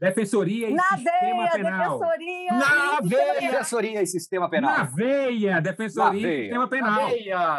[0.00, 1.98] Defensoria e Na Sistema veia, Penal.
[1.98, 2.52] defensoria.
[2.52, 3.40] Na e veia.
[3.50, 4.70] Defensoria e Sistema Penal.
[4.72, 5.60] Na veia!
[5.60, 6.42] Defensoria Na e veia.
[6.42, 6.94] Sistema Penal.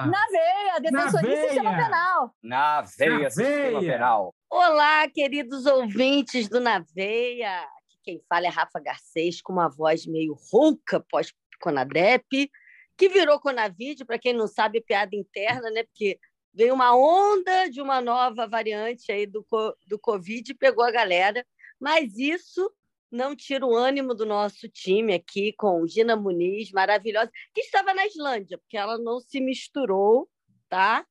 [0.07, 1.83] Na veia, defensoria e sistema veia.
[1.85, 2.35] penal.
[2.41, 3.93] Na veia, Na Sistema veia.
[3.93, 4.35] Penal.
[4.49, 7.61] Olá, queridos ouvintes do Na Veia.
[7.61, 12.49] Aqui quem fala é Rafa Garcês, com uma voz meio rouca pós-Conadep,
[12.97, 15.83] que virou Conavid, para quem não sabe, é piada interna, né?
[15.83, 16.17] Porque
[16.53, 19.45] veio uma onda de uma nova variante aí do,
[19.87, 21.45] do Covid e pegou a galera.
[21.81, 22.71] Mas isso
[23.11, 28.05] não tira o ânimo do nosso time aqui com Gina Muniz, maravilhosa, que estava na
[28.05, 30.29] Islândia, porque ela não se misturou,
[30.69, 31.05] tá?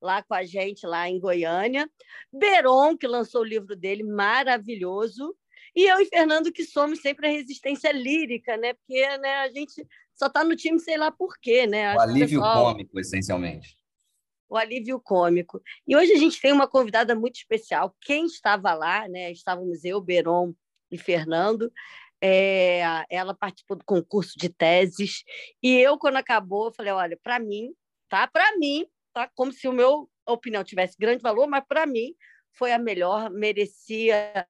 [0.00, 1.90] Lá com a gente, lá em Goiânia.
[2.32, 5.34] Beron, que lançou o livro dele, maravilhoso.
[5.74, 8.74] E eu e Fernando, que somos sempre a resistência lírica, né?
[8.74, 11.94] Porque né, a gente só está no time, sei lá por quê, né?
[11.94, 13.79] O Acho que o alívio pessoal- cômico, essencialmente.
[14.50, 15.62] O alívio cômico.
[15.86, 17.94] E hoje a gente tem uma convidada muito especial.
[18.00, 19.30] Quem estava lá, né?
[19.30, 20.52] Estávamos eu, Beron
[20.90, 21.72] e Fernando.
[22.20, 25.22] É, ela participou do concurso de teses.
[25.62, 27.72] E eu, quando acabou, falei: olha, para mim,
[28.08, 28.26] tá?
[28.26, 28.84] Para mim,
[29.14, 29.30] tá?
[29.36, 32.14] Como se o meu opinião tivesse grande valor, mas para mim
[32.52, 34.46] foi a melhor, merecia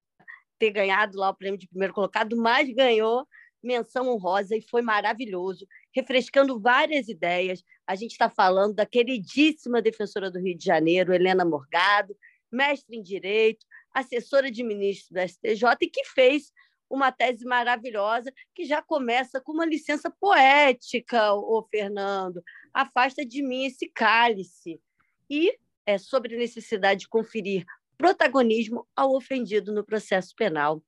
[0.59, 3.27] ter ganhado lá o prêmio de primeiro colocado, mas ganhou
[3.63, 7.63] menção honrosa e foi maravilhoso, refrescando várias ideias.
[7.87, 12.17] A gente está falando da queridíssima defensora do Rio de Janeiro, Helena Morgado,
[12.51, 16.53] mestre em Direito, assessora de ministro do STJ e que fez
[16.89, 22.43] uma tese maravilhosa que já começa com uma licença poética, o Fernando.
[22.75, 24.81] Afasta de mim esse cálice.
[25.29, 25.57] E
[25.87, 27.65] é sobre a necessidade de conferir
[27.97, 30.83] protagonismo ao ofendido no processo penal.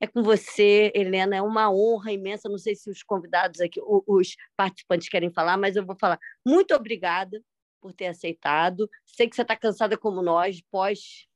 [0.00, 2.48] É com você, Helena, é uma honra imensa.
[2.48, 6.18] Não sei se os convidados aqui, os participantes querem falar, mas eu vou falar.
[6.46, 7.42] Muito obrigada
[7.80, 8.88] por ter aceitado.
[9.04, 11.28] Sei que você está cansada como nós, pós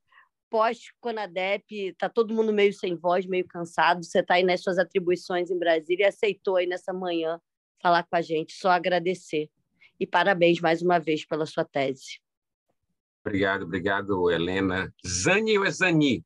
[0.53, 4.05] pós Conadep, está todo mundo meio sem voz, meio cansado.
[4.05, 7.41] Você está aí nas suas atribuições em Brasília e aceitou aí nessa manhã
[7.81, 8.53] falar com a gente.
[8.53, 9.49] Só agradecer.
[9.99, 12.21] E parabéns mais uma vez pela sua tese.
[13.25, 14.93] Obrigado, obrigado, Helena.
[15.07, 16.23] Zani ou é Zani?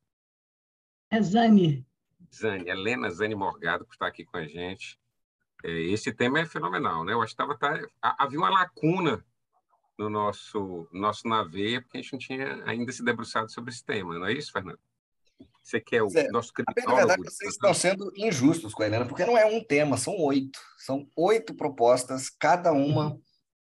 [1.09, 1.85] É Zani.
[2.33, 4.99] Zani, Helena Zani Morgado, que está aqui com a gente.
[5.63, 7.13] É, esse tema é fenomenal, né?
[7.13, 9.25] Eu acho que tava, tá, ha- havia uma lacuna
[9.97, 14.17] no nosso, nosso naveio, porque a gente não tinha ainda se debruçado sobre esse tema,
[14.19, 14.79] não é isso, Fernando?
[15.63, 17.07] Você que é o Zé, nosso Na criminólogo.
[17.07, 20.59] verdade, vocês estão sendo injustos com a Helena, porque não é um tema, são oito.
[20.77, 23.19] São oito propostas, cada uma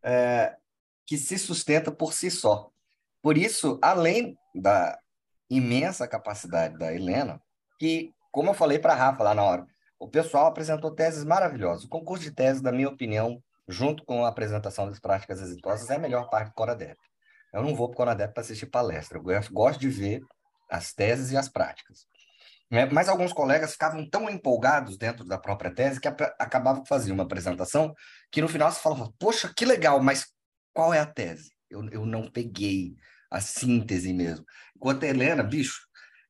[0.03, 0.57] é,
[1.07, 2.71] que se sustenta por si só.
[3.23, 4.99] Por isso, além da
[5.51, 7.43] imensa capacidade da Helena,
[7.79, 9.67] que, como eu falei para a Rafa lá na hora,
[9.99, 11.85] o pessoal apresentou teses maravilhosas.
[11.85, 15.97] O concurso de tese, na minha opinião, junto com a apresentação das práticas exitosas, é
[15.97, 16.97] a melhor parte do Coradep.
[17.53, 20.21] Eu não vou para o Coradep para assistir palestra, eu gosto- de ver
[20.71, 22.07] as teses e as práticas.
[22.71, 22.87] Né?
[22.87, 27.93] Mas alguns colegas ficavam tão empolgados dentro da própria tese que acabavam fazendo uma apresentação
[28.31, 30.27] que no final você falava, poxa, que legal, mas
[30.73, 31.51] qual é a tese?
[31.69, 32.95] Eu, eu não peguei
[33.31, 34.45] a síntese mesmo.
[34.77, 35.81] Enquanto a Helena, bicho,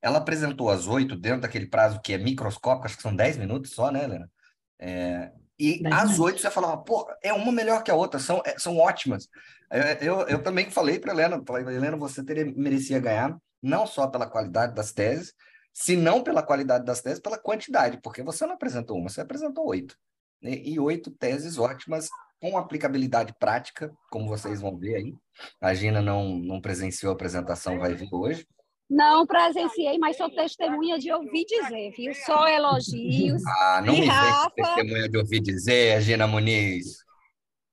[0.03, 3.73] ela apresentou às oito dentro daquele prazo que é microscópico, acho que são dez minutos
[3.73, 4.31] só, né, Helena?
[4.79, 8.59] É, e às oito você falava, pô, é uma melhor que a outra, são, é-
[8.59, 9.29] são ótimas.
[9.71, 14.07] É, Eu, eu também falei para Helena, falei, Helena, você teria, merecia ganhar, não só
[14.07, 15.35] pela qualidade das teses,
[15.73, 19.67] se não pela qualidade das teses, pela quantidade, porque você não apresentou uma, você apresentou
[19.69, 19.95] oito.
[20.43, 22.09] E, e oito teses ótimas,
[22.41, 25.15] com aplicabilidade prática, como vocês vão ver aí.
[25.61, 28.47] A Gina não, não presenciou a apresentação, vai vir hoje.
[28.91, 32.13] Não presenciei, mas sou testemunha de ouvir dizer, viu?
[32.13, 33.41] Só elogios.
[33.63, 34.51] Ah, não E me Rafa?
[34.51, 37.05] testemunha de ouvir dizer, Gina Muniz.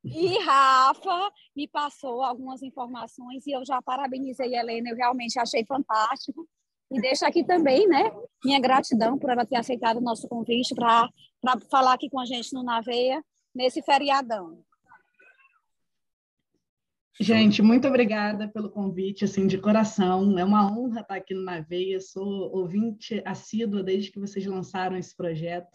[0.04, 5.66] E Rafa me passou algumas informações e eu já parabenizei a Helena, eu realmente achei
[5.66, 6.48] fantástico.
[6.92, 8.12] E deixo aqui também, né,
[8.46, 11.10] minha gratidão por ela ter aceitado o nosso convite para
[11.70, 13.22] falar aqui com a gente no Naveia,
[13.54, 14.64] nesse feriadão.
[17.20, 20.38] Gente, muito obrigada pelo convite, assim, de coração.
[20.38, 22.00] É uma honra estar aqui no Naveia.
[22.00, 25.68] Sou ouvinte assídua desde que vocês lançaram esse projeto.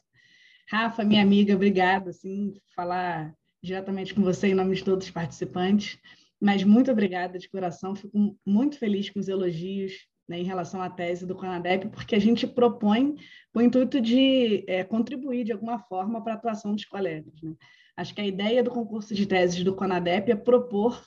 [0.70, 5.98] Rafa, minha amiga, obrigada, assim, falar diretamente com você em nome de todos os participantes.
[6.40, 7.96] Mas muito obrigada de coração.
[7.96, 12.20] Fico muito feliz com os elogios né, em relação à tese do Conadep, porque a
[12.20, 13.16] gente propõe
[13.52, 17.34] o intuito de é, contribuir de alguma forma para a atuação dos colegas.
[17.42, 17.52] Né?
[17.96, 21.04] Acho que a ideia do concurso de teses do Conadep é propor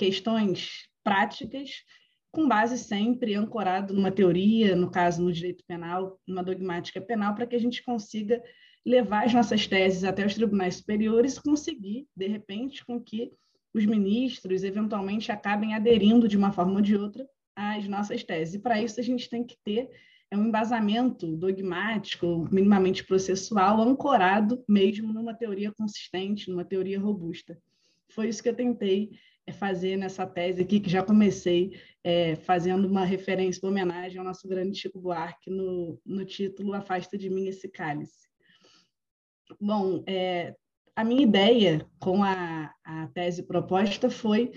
[0.00, 1.84] questões práticas
[2.32, 7.46] com base sempre ancorado numa teoria, no caso no direito penal, numa dogmática penal, para
[7.46, 8.42] que a gente consiga
[8.86, 13.30] levar as nossas teses até os tribunais superiores e conseguir, de repente, com que
[13.74, 18.54] os ministros eventualmente acabem aderindo de uma forma ou de outra às nossas teses.
[18.54, 19.90] E para isso a gente tem que ter
[20.30, 27.58] é um embasamento dogmático, minimamente processual, ancorado mesmo numa teoria consistente, numa teoria robusta.
[28.12, 29.10] Foi isso que eu tentei
[29.52, 34.48] fazer nessa tese aqui, que já comecei é, fazendo uma referência, uma homenagem ao nosso
[34.48, 38.28] grande Chico Buarque no, no título Afasta de mim esse cálice.
[39.60, 40.54] Bom, é,
[40.94, 44.52] a minha ideia com a, a tese proposta foi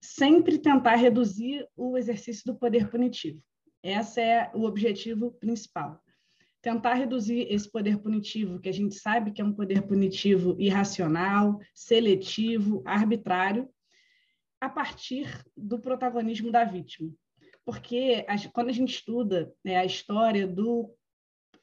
[0.00, 3.42] sempre tentar reduzir o exercício do poder punitivo.
[3.82, 6.00] Esse é o objetivo principal.
[6.62, 11.58] Tentar reduzir esse poder punitivo, que a gente sabe que é um poder punitivo irracional,
[11.74, 13.68] seletivo, arbitrário,
[14.60, 17.10] a partir do protagonismo da vítima.
[17.64, 20.94] Porque a, quando a gente estuda né, a história do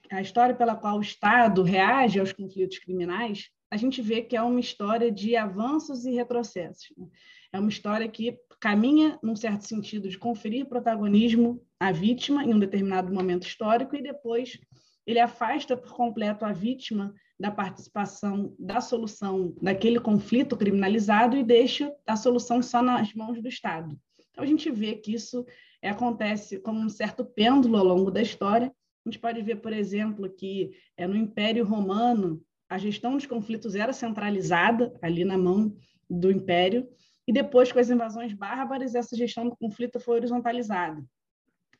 [0.09, 4.41] a história pela qual o Estado reage aos conflitos criminais, a gente vê que é
[4.41, 6.87] uma história de avanços e retrocessos.
[6.97, 7.07] Né?
[7.51, 12.59] É uma história que caminha, num certo sentido, de conferir protagonismo à vítima em um
[12.59, 14.57] determinado momento histórico e depois
[15.05, 21.93] ele afasta por completo a vítima da participação da solução daquele conflito criminalizado e deixa
[22.05, 23.97] a solução só nas mãos do Estado.
[24.31, 25.45] Então, a gente vê que isso
[25.83, 28.73] acontece como um certo pêndulo ao longo da história.
[29.05, 33.75] A gente pode ver, por exemplo, que é, no Império Romano, a gestão dos conflitos
[33.75, 35.75] era centralizada ali na mão
[36.09, 36.87] do Império,
[37.27, 41.03] e depois, com as invasões bárbaras, essa gestão do conflito foi horizontalizada.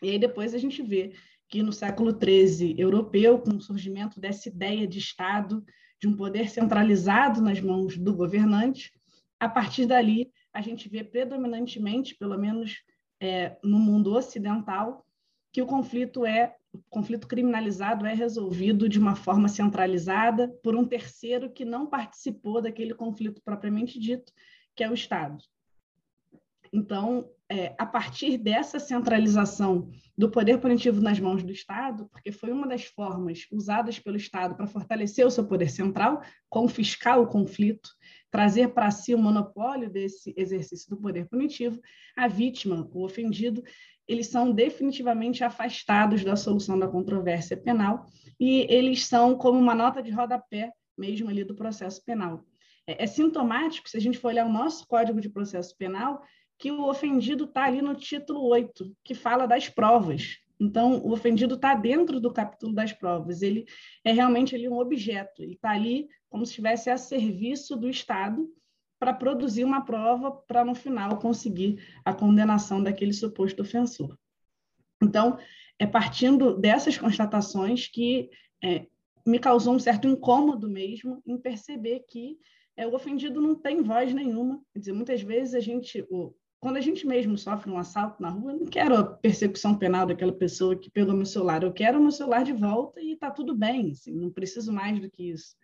[0.01, 1.13] E aí depois a gente vê
[1.47, 5.63] que no século XIII europeu, com o surgimento dessa ideia de Estado,
[5.99, 8.91] de um poder centralizado nas mãos do governante,
[9.39, 12.83] a partir dali a gente vê predominantemente, pelo menos
[13.19, 15.05] é, no mundo ocidental,
[15.51, 20.85] que o conflito é o conflito criminalizado é resolvido de uma forma centralizada por um
[20.85, 24.31] terceiro que não participou daquele conflito propriamente dito,
[24.75, 25.43] que é o Estado.
[26.71, 32.51] Então, é, a partir dessa centralização do poder punitivo nas mãos do Estado, porque foi
[32.51, 37.89] uma das formas usadas pelo Estado para fortalecer o seu poder central, confiscar o conflito,
[38.29, 41.79] trazer para si o monopólio desse exercício do poder punitivo,
[42.17, 43.63] a vítima, o ofendido,
[44.07, 48.05] eles são definitivamente afastados da solução da controvérsia penal
[48.39, 52.43] e eles são como uma nota de rodapé mesmo ali do processo penal.
[52.87, 56.23] É, é sintomático, se a gente for olhar o nosso Código de Processo Penal,
[56.57, 60.37] que o ofendido está ali no título 8, que fala das provas.
[60.59, 63.65] Então, o ofendido está dentro do capítulo das provas, ele
[64.03, 68.49] é realmente ali um objeto, ele está ali como se estivesse a serviço do Estado
[68.99, 74.17] para produzir uma prova para, no final, conseguir a condenação daquele suposto ofensor.
[75.01, 75.37] Então,
[75.77, 78.31] é partindo dessas constatações que
[78.63, 78.87] é,
[79.25, 82.39] me causou um certo incômodo mesmo em perceber que
[82.75, 84.61] é, o ofendido não tem voz nenhuma.
[84.73, 86.33] Quer dizer, muitas vezes a gente, o,
[86.67, 90.05] quando a gente mesmo sofre um assalto na rua, eu não quero a persecução penal
[90.05, 93.31] daquela pessoa que pegou meu celular, eu quero o meu celular de volta e está
[93.31, 95.55] tudo bem, assim, não preciso mais do que isso.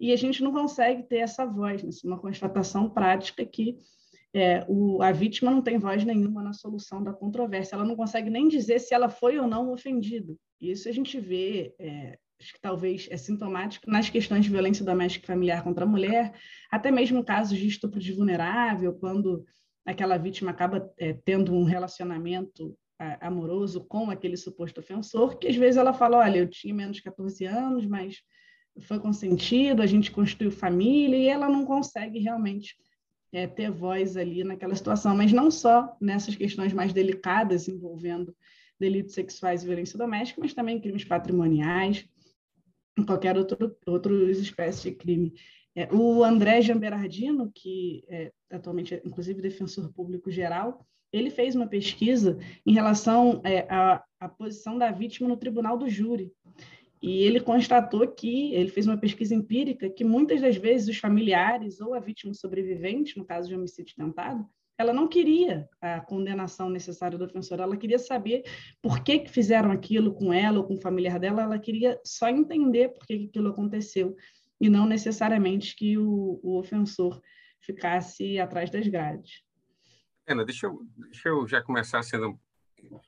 [0.00, 1.90] E a gente não consegue ter essa voz, né?
[2.02, 3.76] É uma constatação prática que
[4.32, 8.30] é, o, a vítima não tem voz nenhuma na solução da controvérsia, ela não consegue
[8.30, 10.34] nem dizer se ela foi ou não ofendida.
[10.58, 15.26] Isso a gente vê, é, acho que talvez é sintomático nas questões de violência doméstica
[15.26, 16.32] e familiar contra a mulher,
[16.70, 19.44] até mesmo casos de estupro de vulnerável, quando
[19.84, 22.76] aquela vítima acaba é, tendo um relacionamento
[23.20, 27.02] amoroso com aquele suposto ofensor, que às vezes ela fala, olha, eu tinha menos de
[27.02, 28.22] 14 anos, mas
[28.82, 32.76] foi consentido, a gente construiu família, e ela não consegue realmente
[33.32, 38.34] é, ter voz ali naquela situação, mas não só nessas questões mais delicadas envolvendo
[38.78, 42.06] delitos sexuais e violência doméstica, mas também crimes patrimoniais,
[43.06, 45.32] qualquer outro, outro espécie de crime.
[45.74, 51.66] É, o André Jamberardino, que é atualmente, é, inclusive, defensor público geral, ele fez uma
[51.66, 56.32] pesquisa em relação é, à, à posição da vítima no tribunal do júri.
[57.02, 61.80] E ele constatou que, ele fez uma pesquisa empírica, que muitas das vezes os familiares
[61.80, 64.46] ou a vítima sobrevivente, no caso de homicídio tentado,
[64.78, 68.44] ela não queria a condenação necessária do ofensor, ela queria saber
[68.80, 72.28] por que, que fizeram aquilo com ela ou com o familiar dela, ela queria só
[72.28, 74.16] entender por que, que aquilo aconteceu
[74.62, 77.20] e não necessariamente que o, o ofensor
[77.60, 79.42] ficasse atrás das grades.
[80.24, 82.38] Ana, deixa eu, deixa eu já começar sendo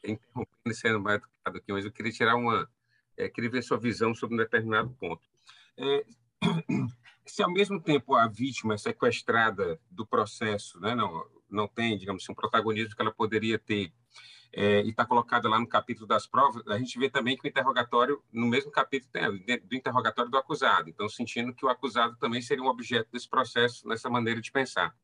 [0.02, 2.68] interrompendo, sendo mais educado aqui, mas eu queria tirar uma,
[3.16, 5.22] é, queria ver sua visão sobre um determinado ponto.
[5.78, 6.04] É,
[7.24, 12.24] se ao mesmo tempo a vítima é sequestrada do processo, né, não, não tem, digamos
[12.24, 13.92] assim, um protagonismo que ela poderia ter,
[14.56, 17.48] é, e está colocada lá no capítulo das provas, a gente vê também que o
[17.48, 22.40] interrogatório, no mesmo capítulo, tem do interrogatório do acusado, então sentindo que o acusado também
[22.40, 24.94] seria um objeto desse processo, nessa maneira de pensar.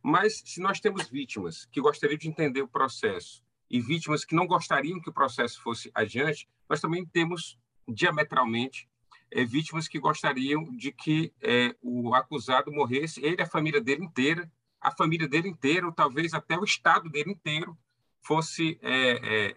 [0.00, 4.46] Mas se nós temos vítimas que gostariam de entender o processo e vítimas que não
[4.46, 7.58] gostariam que o processo fosse adiante, nós também temos
[7.88, 8.88] diametralmente
[9.32, 14.48] é, vítimas que gostariam de que é, o acusado morresse, ele a família dele inteira,
[14.80, 17.76] a família dele inteira, ou talvez até o Estado dele inteiro,
[18.24, 19.10] fosse é,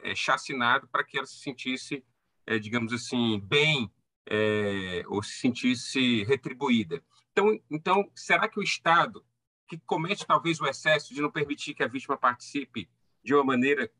[0.05, 2.03] é, é chacinado para que ela se sentisse,
[2.45, 3.91] é, digamos assim, bem,
[4.29, 7.01] é, ou se sentisse retribuída.
[7.31, 9.25] Então, então, será que o Estado,
[9.67, 12.89] que comete talvez o excesso de não permitir que a vítima participe
[13.23, 13.91] de uma maneira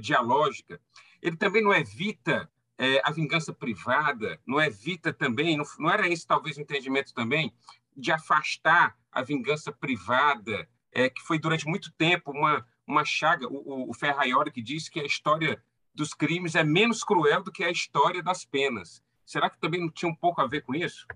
[0.00, 0.80] dialógica,
[1.22, 6.26] ele também não evita é, a vingança privada, não evita também, não, não era esse
[6.26, 7.54] talvez o entendimento também,
[7.96, 13.46] de afastar a vingança privada, é, que foi durante muito tempo uma, uma chaga.
[13.48, 15.62] O, o que disse que a história
[15.94, 19.02] dos crimes é menos cruel do que a história das penas.
[19.24, 21.06] Será que também não tinha um pouco a ver com isso?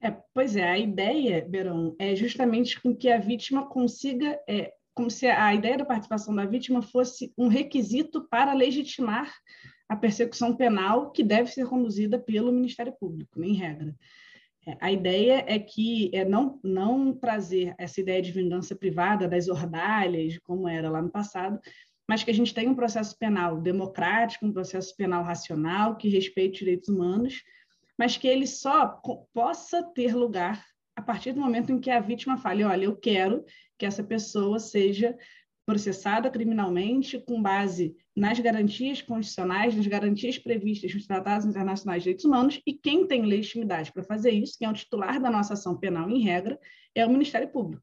[0.00, 5.10] É, pois é, a ideia, Beron, é justamente com que a vítima consiga é, como
[5.10, 9.32] se a ideia da participação da vítima fosse um requisito para legitimar
[9.88, 13.94] a persecução penal que deve ser conduzida pelo Ministério Público, em regra.
[14.66, 19.48] É, a ideia é que é não, não trazer essa ideia de vingança privada das
[19.48, 21.58] ordalhas, como era lá no passado,
[22.08, 26.58] mas que a gente tenha um processo penal democrático, um processo penal racional, que respeite
[26.58, 27.42] direitos humanos,
[27.98, 29.00] mas que ele só
[29.32, 30.64] possa ter lugar
[30.96, 33.44] a partir do momento em que a vítima fale, olha, eu quero
[33.78, 35.16] que essa pessoa seja
[35.64, 42.24] processada criminalmente com base nas garantias constitucionais, nas garantias previstas nos tratados internacionais de direitos
[42.24, 45.76] humanos, e quem tem legitimidade para fazer isso, quem é o titular da nossa ação
[45.78, 46.58] penal em regra,
[46.94, 47.82] é o Ministério Público,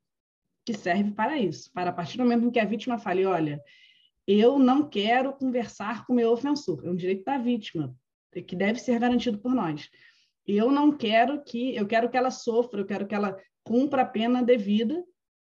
[0.66, 3.62] que serve para isso, para a partir do momento em que a vítima fale, olha,
[4.28, 7.96] eu não quero conversar com o meu ofensor, é um direito da vítima,
[8.46, 9.90] que deve ser garantido por nós.
[10.46, 14.06] Eu não quero que, eu quero que ela sofra, eu quero que ela cumpra a
[14.06, 15.04] pena devida.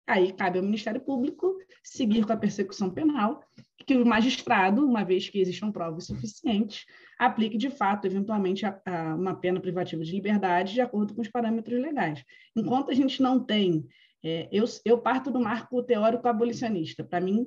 [0.08, 3.44] Aí cabe ao Ministério Público seguir com a persecução penal,
[3.86, 6.86] que o magistrado, uma vez que existam provas suficientes,
[7.20, 11.30] aplique de fato, eventualmente, a, a uma pena privativa de liberdade de acordo com os
[11.30, 12.24] parâmetros legais.
[12.56, 13.86] Enquanto a gente não tem,
[14.24, 17.04] é, eu, eu parto do marco teórico abolicionista.
[17.04, 17.46] Para mim,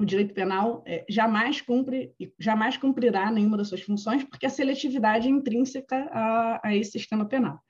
[0.00, 5.28] o direito penal é, jamais cumpre jamais cumprirá nenhuma das suas funções porque a seletividade
[5.28, 7.60] é intrínseca a, a, esse sistema penal.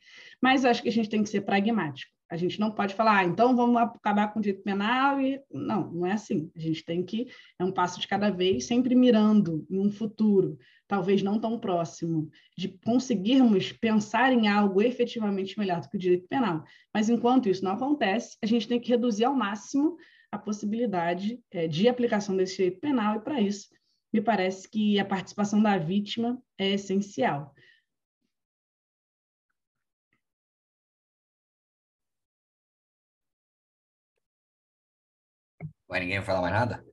[0.40, 2.12] Mas acho que a gente tem que ser pragmático.
[2.30, 5.90] A gente não pode falar, ah, então vamos acabar com o direito penal e não,
[5.90, 6.50] não é assim.
[6.54, 7.26] A gente tem que
[7.58, 10.56] é um passo de cada vez, sempre mirando em um futuro,
[10.87, 16.28] talvez não tão próximo, de conseguirmos pensar em algo efetivamente melhor do que o direito
[16.28, 16.62] penal.
[16.94, 19.96] Mas enquanto isso não acontece, a gente tem que reduzir ao máximo
[20.30, 23.68] a possibilidade é, de aplicação desse direito penal, e para isso,
[24.12, 27.54] me parece que a participação da vítima é essencial.
[35.90, 36.85] Vai ninguém falar mais nada?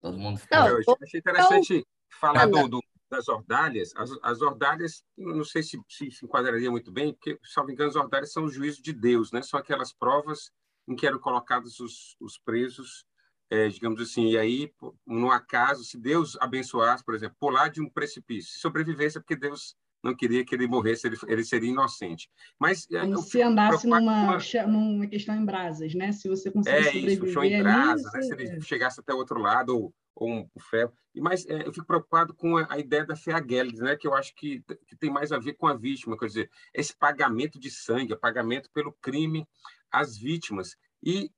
[0.00, 1.86] Todo mundo Não, eu achei interessante
[2.18, 3.92] falar do, do, das ordalhas.
[3.94, 7.96] As, as ordalhas, não sei se, se, se enquadraria muito bem, porque, salvo engano, as
[7.96, 9.42] ordalhas são os juízos de Deus, né?
[9.42, 10.50] São aquelas provas
[10.88, 13.04] em que eram colocados os, os presos,
[13.50, 14.72] é, digamos assim, e aí,
[15.06, 20.14] no acaso, se Deus abençoasse, por exemplo, pular de um precipício, sobrevivesse porque Deus não
[20.14, 22.28] queria que ele morresse, ele, ele seria inocente.
[22.58, 26.12] Mas é, Como se andasse numa, numa questão em brasas, né?
[26.12, 28.22] Se você conseguir é sobreviver isso, em brasa, ali, né?
[28.22, 30.92] Se ele chegasse até o outro lado ou, ou um ferro.
[31.14, 33.96] Mas é, eu fico preocupado com a, a ideia da Feageles, né?
[33.96, 36.96] Que eu acho que, que tem mais a ver com a vítima, quer dizer, esse
[36.96, 39.46] pagamento de sangue, pagamento pelo crime
[39.90, 41.30] as vítimas e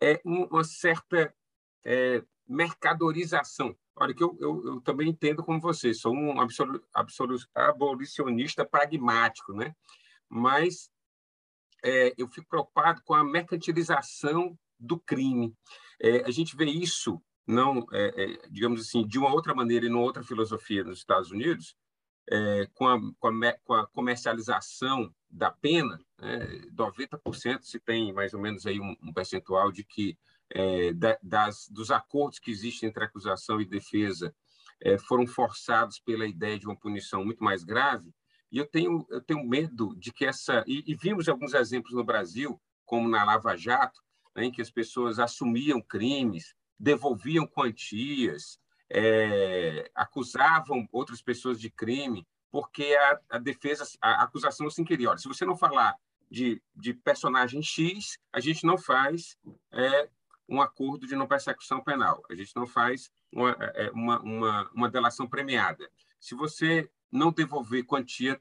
[0.00, 1.32] é, uma certa
[1.84, 3.76] é, mercadorização.
[4.00, 9.52] Olha, que eu, eu, eu, também entendo como você, sou um absolu, absolu, abolicionista pragmático,
[9.52, 9.74] né?
[10.28, 10.90] mas
[11.82, 15.54] é, eu fico preocupado com a mercantilização do crime.
[16.00, 19.88] É, a gente vê isso, não, é, é, digamos assim, de uma outra maneira e
[19.88, 21.74] numa outra filosofia nos Estados Unidos,
[22.30, 28.34] é, com, a, com, a, com, a, comercialização da pena, né, 90% se tem mais
[28.34, 30.18] ou menos aí um, um percentual de que
[30.50, 34.34] é, da, das, dos acordos que existem entre acusação e defesa
[34.80, 38.14] é, foram forçados pela ideia de uma punição muito mais grave.
[38.50, 40.64] E eu tenho, eu tenho medo de que essa.
[40.66, 44.00] E, e vimos alguns exemplos no Brasil, como na Lava Jato,
[44.34, 48.58] né, em que as pessoas assumiam crimes devolviam quantias,
[48.90, 55.10] é, acusavam outras pessoas de crime, porque a, a defesa, a acusação assim queria.
[55.10, 55.94] Olha, se você não falar
[56.30, 59.36] de, de personagem X, a gente não faz
[59.72, 60.08] é,
[60.48, 64.70] um acordo de não persecução penal, a gente não faz uma, é, é, uma, uma,
[64.72, 65.88] uma delação premiada.
[66.18, 68.40] Se você não devolver quantia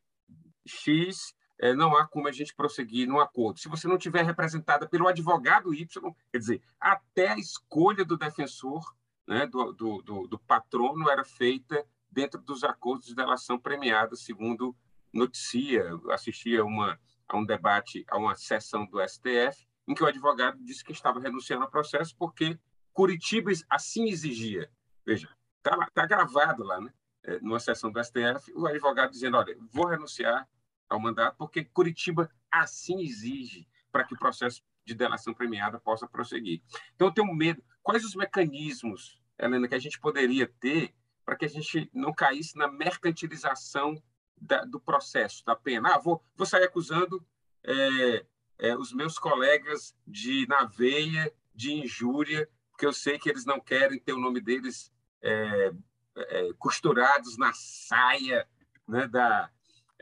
[0.65, 3.59] X, é, não há como a gente prosseguir no acordo.
[3.59, 5.87] Se você não tiver representada pelo advogado Y,
[6.31, 8.95] quer dizer, até a escolha do defensor,
[9.27, 14.75] né, do, do, do, do patrono, era feita dentro dos acordos de delação premiada, segundo
[15.11, 20.61] noticia, assistia uma, a um debate, a uma sessão do STF, em que o advogado
[20.63, 22.59] disse que estava renunciando ao processo porque
[22.93, 24.69] Curitiba assim exigia.
[25.05, 26.91] Veja, está tá gravado lá, né?
[27.23, 30.47] É, numa sessão do STF, o advogado dizendo, olha, vou renunciar
[30.89, 36.61] ao mandato porque Curitiba assim exige para que o processo de delação premiada possa prosseguir.
[36.95, 37.61] Então, eu tenho medo.
[37.83, 42.57] Quais os mecanismos, Helena, que a gente poderia ter para que a gente não caísse
[42.57, 44.01] na mercantilização
[44.39, 45.95] da, do processo, da pena?
[45.95, 47.25] Ah, vou, vou sair acusando
[47.63, 48.25] é,
[48.59, 53.99] é, os meus colegas de naveia, de injúria, porque eu sei que eles não querem
[53.99, 55.71] ter o nome deles é,
[56.15, 58.47] é costurados na saia
[58.87, 59.49] né, da,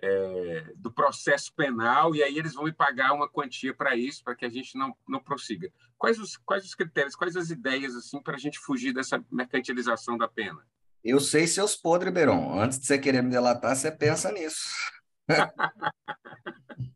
[0.02, 4.36] é, do processo penal e aí eles vão me pagar uma quantia para isso, para
[4.36, 5.72] que a gente não, não prossiga.
[5.98, 10.18] Quais os, quais os critérios, quais as ideias assim para a gente fugir dessa mercantilização
[10.18, 10.62] da pena?
[11.04, 12.60] Eu sei seus podres, Beron.
[12.60, 14.70] Antes de você querer me delatar, você pensa nisso.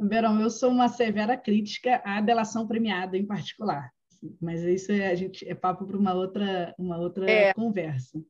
[0.00, 3.92] Beron, eu sou uma severa crítica à delação premiada em particular,
[4.40, 7.54] mas isso é, a gente, é papo para uma outra, uma outra é.
[7.54, 8.22] conversa.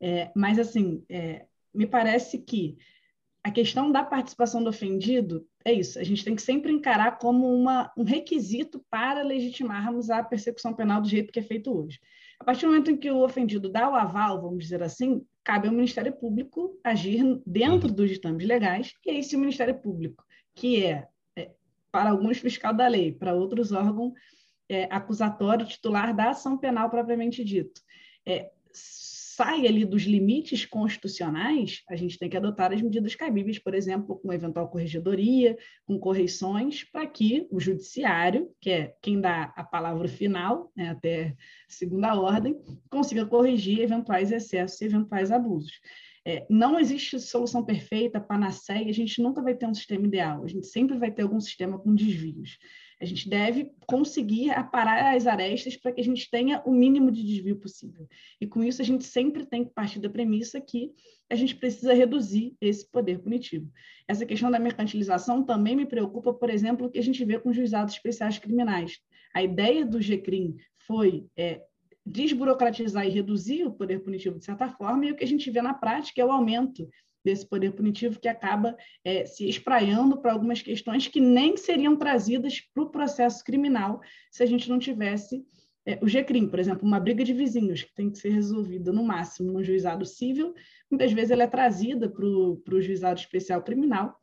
[0.00, 2.76] É, mas, assim, é, me parece que
[3.42, 7.52] a questão da participação do ofendido é isso, a gente tem que sempre encarar como
[7.54, 11.98] uma, um requisito para legitimarmos a persecução penal do jeito que é feito hoje.
[12.40, 15.68] A partir do momento em que o ofendido dá o aval, vamos dizer assim, cabe
[15.68, 17.94] ao Ministério Público agir dentro uhum.
[17.94, 20.24] dos ditames legais, e aí se o Ministério Público,
[20.58, 21.50] que é, é
[21.90, 24.12] para alguns fiscal da lei, para outros órgãos
[24.68, 27.80] é, acusatório titular da ação penal propriamente dito,
[28.26, 33.72] é, sai ali dos limites constitucionais, a gente tem que adotar as medidas cabíveis, por
[33.72, 39.62] exemplo, com eventual corregedoria, com correições, para que o judiciário, que é quem dá a
[39.62, 41.36] palavra final, né, até
[41.68, 45.80] segunda ordem, consiga corrigir eventuais excessos e eventuais abusos.
[46.28, 50.46] É, não existe solução perfeita, panaceia, a gente nunca vai ter um sistema ideal, a
[50.46, 52.58] gente sempre vai ter algum sistema com desvios.
[53.00, 57.24] A gente deve conseguir aparar as arestas para que a gente tenha o mínimo de
[57.24, 58.06] desvio possível.
[58.38, 60.92] E com isso, a gente sempre tem que partir da premissa que
[61.30, 63.72] a gente precisa reduzir esse poder punitivo.
[64.06, 67.48] Essa questão da mercantilização também me preocupa, por exemplo, o que a gente vê com
[67.48, 68.98] os juizados especiais criminais.
[69.34, 71.62] A ideia do GCRIM foi é,
[72.08, 75.60] desburocratizar e reduzir o poder punitivo de certa forma, e o que a gente vê
[75.60, 76.88] na prática é o aumento
[77.24, 82.60] desse poder punitivo que acaba é, se espraiando para algumas questões que nem seriam trazidas
[82.72, 85.44] para o processo criminal se a gente não tivesse
[85.86, 89.02] é, o GCRIM, por exemplo, uma briga de vizinhos que tem que ser resolvida no
[89.02, 90.54] máximo no juizado civil,
[90.90, 94.14] muitas vezes ela é trazida para o juizado especial criminal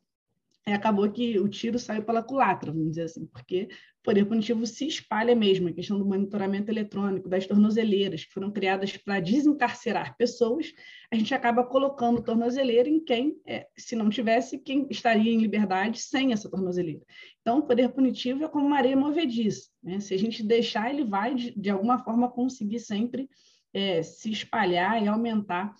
[0.72, 3.68] acabou que o tiro saiu pela culatra, vamos dizer assim, porque
[4.00, 8.50] o poder punitivo se espalha mesmo, a questão do monitoramento eletrônico, das tornozeleiras, que foram
[8.50, 10.72] criadas para desencarcerar pessoas,
[11.10, 16.00] a gente acaba colocando tornozeleira em quem, é, se não tivesse, quem estaria em liberdade
[16.00, 17.02] sem essa tornozeleira.
[17.40, 20.00] Então, o poder punitivo é como uma areia movediça, né?
[20.00, 23.28] se a gente deixar, ele vai, de, de alguma forma, conseguir sempre
[23.72, 25.72] é, se espalhar e aumentar,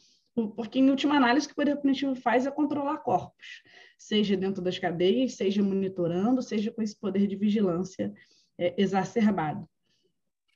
[0.54, 3.62] porque, em última análise, o que o poder punitivo faz é controlar corpos
[3.96, 8.12] seja dentro das cadeias, seja monitorando, seja com esse poder de vigilância
[8.58, 9.68] é, exacerbado.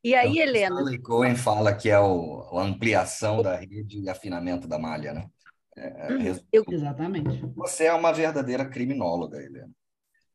[0.03, 0.77] E aí, então, Helena?
[0.77, 5.31] Stanley Cohen fala que é o, a ampliação da rede e afinamento da malha, né?
[5.77, 6.65] É, é Eu...
[6.71, 7.47] Exatamente.
[7.55, 9.71] Você é uma verdadeira criminóloga, Helena.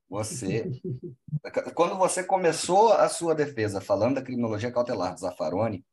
[0.08, 0.70] Você,
[1.74, 5.84] quando você começou a sua defesa falando da criminologia cautelar do Zaffaroni,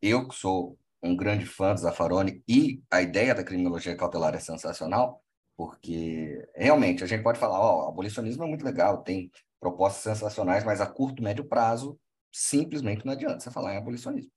[0.00, 4.40] eu que sou um grande fã do Zaffaroni e a ideia da criminologia cautelar é
[4.40, 5.21] sensacional,
[5.56, 10.64] porque realmente a gente pode falar, ó, oh, abolicionismo é muito legal, tem propostas sensacionais,
[10.64, 11.98] mas a curto, médio prazo,
[12.32, 14.32] simplesmente não adianta você falar em abolicionismo.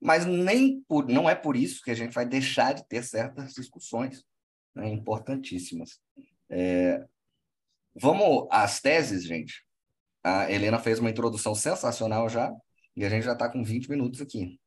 [0.00, 3.54] Mas nem por, não é por isso que a gente vai deixar de ter certas
[3.54, 4.24] discussões
[4.74, 5.98] né, importantíssimas.
[6.48, 7.04] É,
[7.94, 9.64] vamos às teses, gente.
[10.22, 12.52] A Helena fez uma introdução sensacional já,
[12.94, 14.58] e a gente já está com 20 minutos aqui.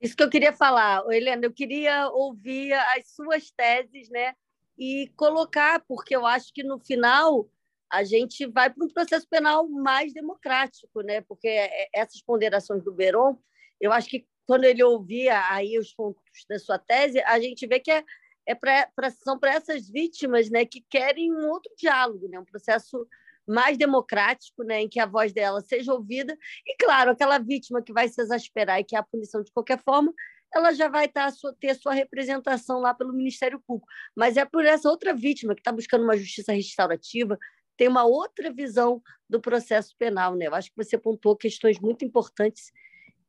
[0.00, 4.34] Isso que eu queria falar, Helena, eu queria ouvir as suas teses, né?
[4.78, 7.48] E colocar, porque eu acho que no final
[7.90, 11.20] a gente vai para um processo penal mais democrático, né?
[11.22, 13.36] Porque é, essas ponderações do Beron,
[13.80, 17.80] eu acho que quando ele ouvia aí os pontos da sua tese, a gente vê
[17.80, 18.04] que é,
[18.46, 22.44] é pra, pra são para essas vítimas, né, que querem um outro diálogo, né, um
[22.44, 23.06] processo
[23.48, 26.36] mais democrático, né, em que a voz dela seja ouvida.
[26.66, 29.80] E claro, aquela vítima que vai se exasperar e que é a punição de qualquer
[29.82, 30.12] forma,
[30.54, 31.28] ela já vai tá,
[31.60, 33.88] ter sua representação lá pelo Ministério Público.
[34.16, 37.38] Mas é por essa outra vítima que está buscando uma justiça restaurativa,
[37.76, 40.34] tem uma outra visão do processo penal.
[40.34, 40.46] Né?
[40.46, 42.72] Eu acho que você pontuou questões muito importantes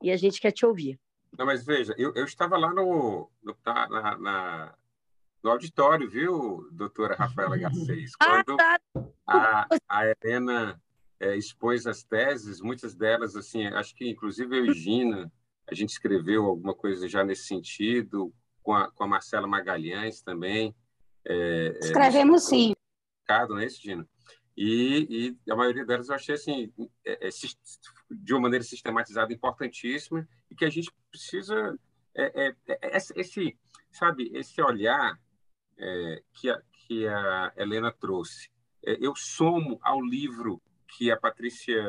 [0.02, 1.00] e a gente quer te ouvir.
[1.38, 4.76] Não, mas veja, eu, eu estava lá no, no, na, na,
[5.44, 8.80] no auditório, viu, doutora Rafaela Garcês, ah, quando tá.
[9.26, 10.82] a, a Helena
[11.20, 15.32] é, expôs as teses, muitas delas, assim, acho que inclusive eu e Gina,
[15.68, 20.76] a gente escreveu alguma coisa já nesse sentido, com a, com a Marcela Magalhães também.
[21.26, 22.74] É, Escrevemos é, sim.
[23.48, 24.08] Não é isso, Gina?
[24.58, 26.74] E, e, a maioria delas eu achei assim
[27.06, 27.30] é, é,
[28.12, 31.80] de uma maneira sistematizada importantíssima e que a gente precisa
[32.14, 33.58] é, é, é esse
[33.90, 35.18] sabe esse olhar
[36.34, 38.50] que a, que a Helena trouxe
[38.84, 41.84] eu somo ao livro que a Patrícia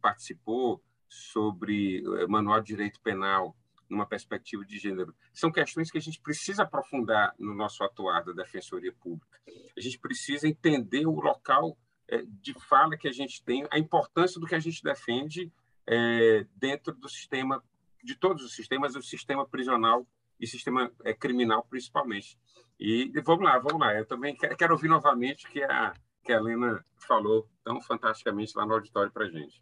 [0.00, 3.56] participou sobre manual de direito penal
[3.88, 5.14] numa perspectiva de gênero.
[5.34, 9.38] São questões que a gente precisa aprofundar no nosso atuar da Defensoria Pública.
[9.76, 11.76] A gente precisa entender o local
[12.08, 15.52] é, de fala que a gente tem, a importância do que a gente defende
[15.86, 17.62] é, dentro do sistema,
[18.02, 20.06] de todos os sistemas, o sistema prisional
[20.42, 22.38] e sistema é, criminal principalmente.
[22.78, 23.94] E vamos lá, vamos lá.
[23.94, 28.74] Eu também quero, ouvir novamente que a que a Helena falou tão fantasticamente lá no
[28.74, 29.60] auditório para a gente.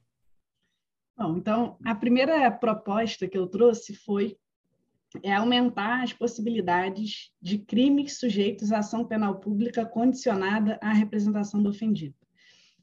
[1.16, 4.36] Bom, então, a primeira proposta que eu trouxe foi
[5.22, 11.70] é aumentar as possibilidades de crimes sujeitos à ação penal pública condicionada à representação do
[11.70, 12.14] ofendido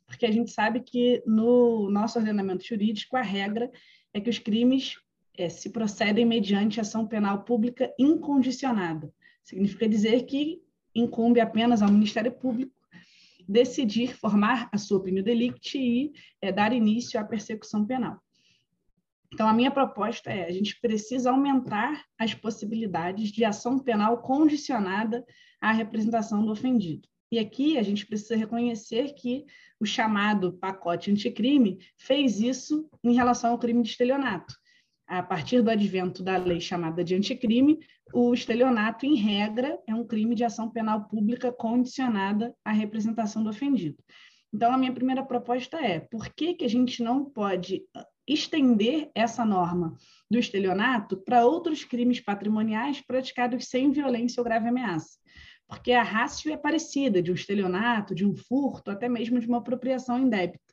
[0.08, 3.70] porque a gente sabe que no nosso ordenamento jurídico a regra
[4.14, 4.96] é que os crimes
[5.38, 9.13] é, se procedem mediante ação penal pública incondicionada.
[9.43, 10.62] Significa dizer que
[10.93, 12.73] incumbe apenas ao Ministério Público
[13.47, 18.19] decidir formar a sua opinião delicti e é, dar início à persecução penal.
[19.34, 25.23] Então, a minha proposta é: a gente precisa aumentar as possibilidades de ação penal condicionada
[25.62, 27.08] à representação do ofendido.
[27.32, 29.45] E aqui a gente precisa reconhecer que
[29.80, 34.56] o chamado pacote anticrime fez isso em relação ao crime de estelionato.
[35.08, 37.80] A partir do advento da lei chamada de anticrime,
[38.13, 43.50] o estelionato, em regra, é um crime de ação penal pública condicionada à representação do
[43.50, 43.98] ofendido.
[44.54, 47.84] Então, a minha primeira proposta é: por que, que a gente não pode
[48.28, 49.96] estender essa norma
[50.30, 55.17] do estelionato para outros crimes patrimoniais praticados sem violência ou grave ameaça?
[55.67, 59.58] porque a rácio é parecida, de um estelionato, de um furto, até mesmo de uma
[59.58, 60.66] apropriação indébita.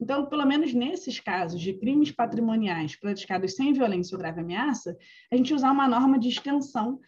[0.00, 4.96] Então, pelo menos nesses casos de crimes patrimoniais praticados sem violência ou grave ameaça,
[5.32, 7.00] a gente usar uma norma de extensão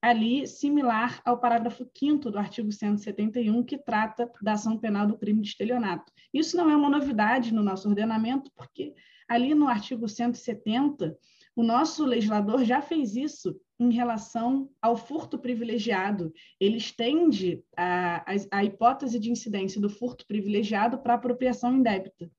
[0.00, 5.42] ali similar ao parágrafo 5 do artigo 171, que trata da ação penal do crime
[5.42, 6.12] de estelionato.
[6.32, 8.94] Isso não é uma novidade no nosso ordenamento, porque
[9.28, 11.16] ali no artigo 170,
[11.56, 16.32] o nosso legislador já fez isso em relação ao furto privilegiado.
[16.58, 22.30] Ele estende a, a, a hipótese de incidência do furto privilegiado para apropriação indébita.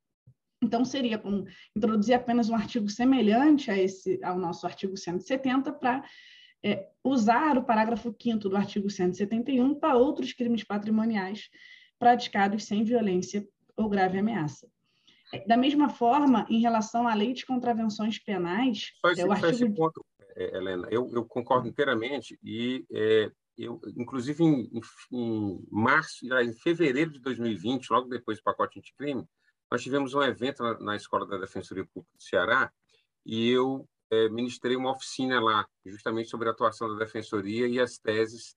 [0.62, 6.04] Então, seria como introduzir apenas um artigo semelhante a esse, ao nosso artigo 170 para
[6.64, 11.50] é, usar o parágrafo 5 do artigo 171 para outros crimes patrimoniais
[11.98, 13.48] praticados sem violência
[13.78, 14.68] ou grave ameaça.
[15.34, 19.32] É, da mesma forma, em relação à lei de contravenções penais, só esse, é o
[19.32, 19.52] artigo...
[19.52, 20.06] esse ponto,
[20.44, 24.70] Helena, eu, eu concordo inteiramente e é, eu, inclusive em,
[25.12, 29.28] em, março, em fevereiro de 2020, logo depois do pacote anticrime,
[29.70, 32.72] nós tivemos um evento na, na Escola da Defensoria Pública do Ceará
[33.26, 37.98] e eu é, ministrei uma oficina lá, justamente sobre a atuação da Defensoria e as
[37.98, 38.56] teses,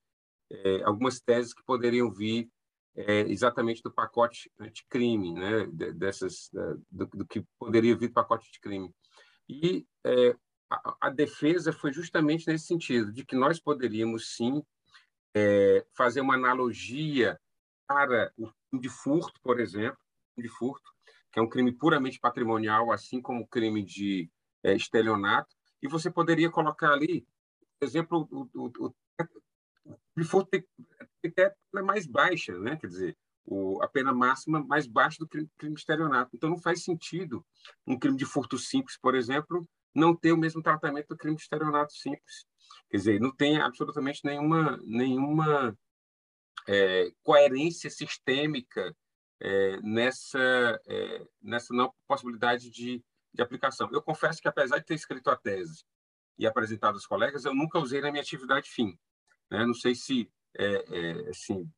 [0.51, 2.49] é, algumas teses que poderiam vir
[2.95, 6.49] é, exatamente do pacote anticrime, né, dessas,
[6.90, 8.90] do, do, que poderia vir do pacote de crime.
[9.49, 9.85] E
[10.72, 14.62] é, a, defesa foi justamente nesse sentido, de que nós poderíamos sim
[15.35, 17.38] é, fazer uma analogia
[17.87, 19.98] para o crime de furto, por exemplo,
[20.37, 20.90] de furto,
[21.30, 24.30] que é um crime puramente patrimonial, assim como o crime de
[24.62, 27.26] é, estelionato, e você poderia colocar ali,
[27.78, 28.94] por exemplo, o, o,
[30.18, 30.64] o furto tem,
[31.22, 32.76] tem mais baixa, né?
[32.76, 36.30] quer dizer, o, a pena máxima mais baixa do crime, crime de estelionato.
[36.35, 37.44] Então, não faz sentido
[37.87, 41.42] um crime de furto simples, por exemplo, não ter o mesmo tratamento do crime de
[41.42, 42.46] estelionato simples.
[42.90, 45.76] Quer dizer, não tem absolutamente nenhuma, nenhuma
[46.68, 48.94] é, coerência sistêmica
[49.40, 53.02] é, nessa, é, nessa não possibilidade de,
[53.33, 53.88] de aplicação.
[53.92, 55.85] Eu confesso que, apesar de ter escrito a tese
[56.38, 58.98] e apresentado aos colegas, eu nunca usei na minha atividade fim.
[59.50, 59.66] Né?
[59.66, 61.68] Não sei se, é, é assim,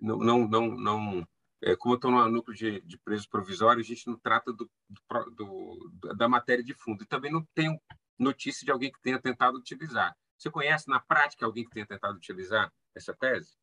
[0.00, 1.28] não, não, não, não
[1.62, 4.70] é, como eu estou no núcleo de, de presos provisórios, a gente não trata do,
[4.88, 7.02] do, do, da matéria de fundo.
[7.02, 7.80] E também não tenho
[8.18, 10.16] notícia de alguém que tenha tentado utilizar.
[10.36, 13.56] Você conhece na prática alguém que tenha tentado utilizar essa tese?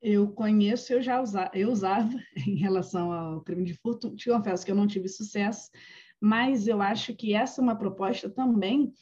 [0.00, 2.12] Eu conheço, eu já usava, eu usava
[2.46, 4.14] em relação ao crime de furto.
[4.14, 5.70] Te confesso que eu não tive sucesso,
[6.20, 8.92] mas eu acho que essa é uma proposta também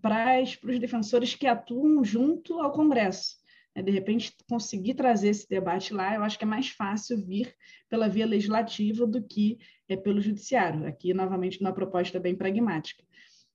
[0.00, 3.36] para os defensores que atuam junto ao Congresso.
[3.76, 7.54] É, de repente, conseguir trazer esse debate lá, eu acho que é mais fácil vir
[7.90, 10.86] pela via legislativa do que é, pelo judiciário.
[10.86, 13.04] Aqui, novamente, uma proposta bem pragmática.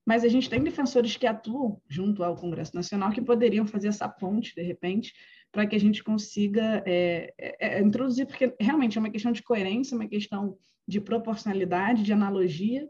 [0.05, 4.07] Mas a gente tem defensores que atuam junto ao Congresso Nacional que poderiam fazer essa
[4.07, 5.11] ponte, de repente,
[5.51, 9.41] para que a gente consiga é, é, é, introduzir, porque realmente é uma questão de
[9.41, 10.55] coerência, uma questão
[10.87, 12.87] de proporcionalidade, de analogia,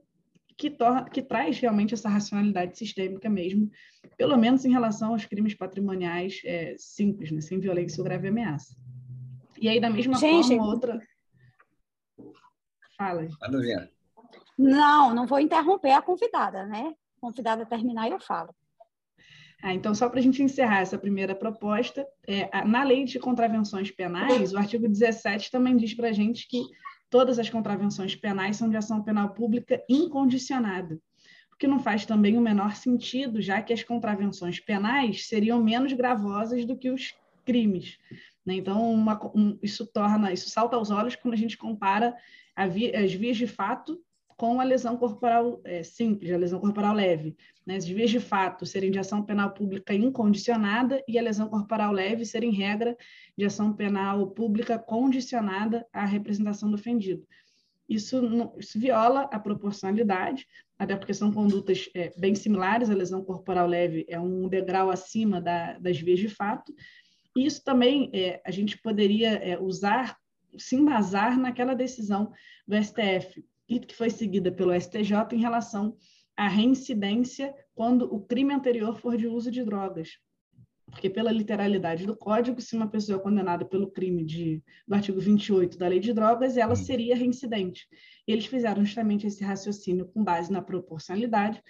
[0.62, 3.72] que, torna, que traz realmente essa racionalidade sistêmica mesmo,
[4.16, 8.76] pelo menos em relação aos crimes patrimoniais é, simples, né, sem violência ou grave ameaça.
[9.60, 11.02] E aí, da mesma gente, forma, outra.
[12.96, 13.28] Fala.
[14.56, 16.94] Não, não vou interromper a convidada, né?
[17.20, 18.54] Convidada terminar e eu falo.
[19.64, 23.90] Ah, então, só para a gente encerrar essa primeira proposta, é, na lei de contravenções
[23.90, 26.62] penais, o artigo 17 também diz para a gente que
[27.12, 30.98] todas as contravenções penais são de ação penal pública incondicionada,
[31.54, 35.92] o que não faz também o menor sentido, já que as contravenções penais seriam menos
[35.94, 37.14] gravosas do que os
[37.46, 38.00] crimes.
[38.46, 38.56] Né?
[38.56, 42.16] Então, uma, um, isso torna, isso salta aos olhos quando a gente compara
[42.70, 44.02] vi, as vias de fato
[44.42, 47.38] com a lesão corporal é, simples, a lesão corporal leve.
[47.64, 47.76] Né?
[47.76, 52.26] As vias de fato serem de ação penal pública incondicionada e a lesão corporal leve
[52.26, 52.98] serem regra
[53.38, 57.24] de ação penal pública condicionada à representação do ofendido.
[57.88, 60.48] Isso, não, isso viola a proporcionalidade,
[60.80, 65.40] até porque são condutas é, bem similares, a lesão corporal leve é um degrau acima
[65.40, 66.74] da, das vias de fato,
[67.38, 70.18] e isso também é, a gente poderia é, usar,
[70.58, 72.34] se embasar naquela decisão
[72.68, 75.96] do STF, e que foi seguida pelo STJ em relação
[76.36, 80.10] à reincidência quando o crime anterior for de uso de drogas.
[80.88, 85.22] Porque, pela literalidade do Código, se uma pessoa é condenada pelo crime de, do artigo
[85.22, 87.88] 28 da Lei de Drogas, ela seria reincidente.
[88.28, 91.64] E eles fizeram justamente esse raciocínio com base na proporcionalidade,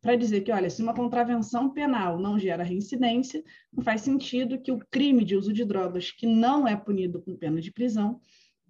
[0.00, 4.72] para dizer que, olha, se uma contravenção penal não gera reincidência, não faz sentido que
[4.72, 8.18] o crime de uso de drogas, que não é punido com pena de prisão,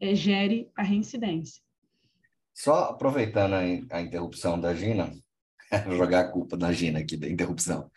[0.00, 1.62] é, gere a reincidência.
[2.54, 5.12] Só aproveitando a, a interrupção da Gina,
[5.86, 7.90] vou jogar a culpa da Gina aqui da interrupção.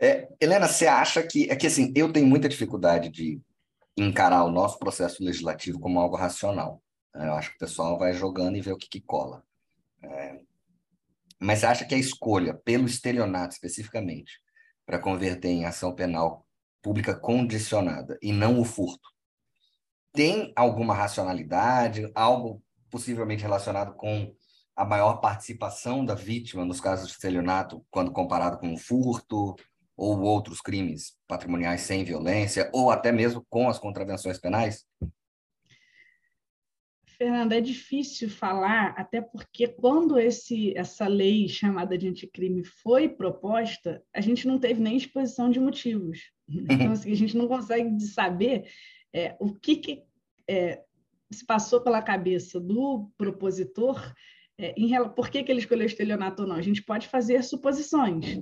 [0.00, 3.40] É, Helena, você acha que é que assim, eu tenho muita dificuldade de
[3.96, 6.82] encarar o nosso processo legislativo como algo racional.
[7.14, 9.42] Eu acho que o pessoal vai jogando e vê o que, que cola.
[10.02, 10.38] É,
[11.40, 14.38] mas acha que a escolha pelo estelionato especificamente
[14.84, 16.46] para converter em ação penal
[16.82, 19.16] pública condicionada e não o furto
[20.16, 22.62] tem alguma racionalidade, algo
[22.96, 24.34] possivelmente relacionado com
[24.74, 29.54] a maior participação da vítima nos casos de estelionato quando comparado com o furto
[29.94, 34.86] ou outros crimes patrimoniais sem violência, ou até mesmo com as contravenções penais?
[37.18, 44.02] Fernanda, é difícil falar, até porque quando esse, essa lei chamada de anticrime foi proposta,
[44.14, 46.34] a gente não teve nem exposição de motivos.
[46.48, 48.70] Então, assim, a gente não consegue saber
[49.12, 50.02] é, o que, que
[50.48, 50.80] é,
[51.30, 54.14] se passou pela cabeça do propositor
[54.58, 56.56] é, em, por que, que ele escolheu estelionato ou não?
[56.56, 58.40] A gente pode fazer suposições.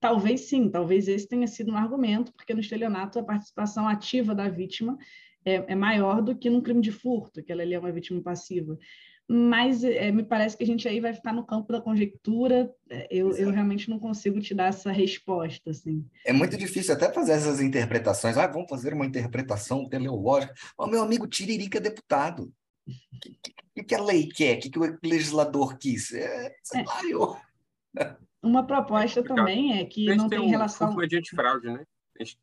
[0.00, 4.48] Talvez sim, talvez esse tenha sido um argumento, porque no estelionato a participação ativa da
[4.48, 4.98] vítima
[5.44, 8.76] é, é maior do que num crime de furto, que ela é uma vítima passiva
[9.28, 12.72] mas é, me parece que a gente aí vai ficar no campo da conjectura.
[12.88, 15.70] É, eu, eu realmente não consigo te dar essa resposta.
[15.70, 16.08] Assim.
[16.24, 18.36] É muito difícil até fazer essas interpretações.
[18.36, 20.54] Ah, vamos fazer uma interpretação teleológica.
[20.78, 22.52] O meu amigo Tiririca é deputado.
[22.86, 23.36] O que,
[23.74, 24.58] que, que, a lei quer?
[24.58, 26.12] O que, que o legislador quis?
[26.12, 26.84] É, é.
[26.84, 27.40] Lá,
[28.40, 30.92] Uma proposta também é que não tem, tem relação.
[30.92, 31.84] Um mediante fraude, né?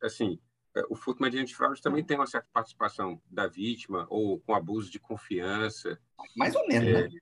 [0.04, 0.53] Assim, é,
[0.90, 5.00] o furto mediante fraude também tem uma certa participação da vítima ou com abuso de
[5.00, 6.00] confiança.
[6.36, 7.20] Mais ou menos, é, né?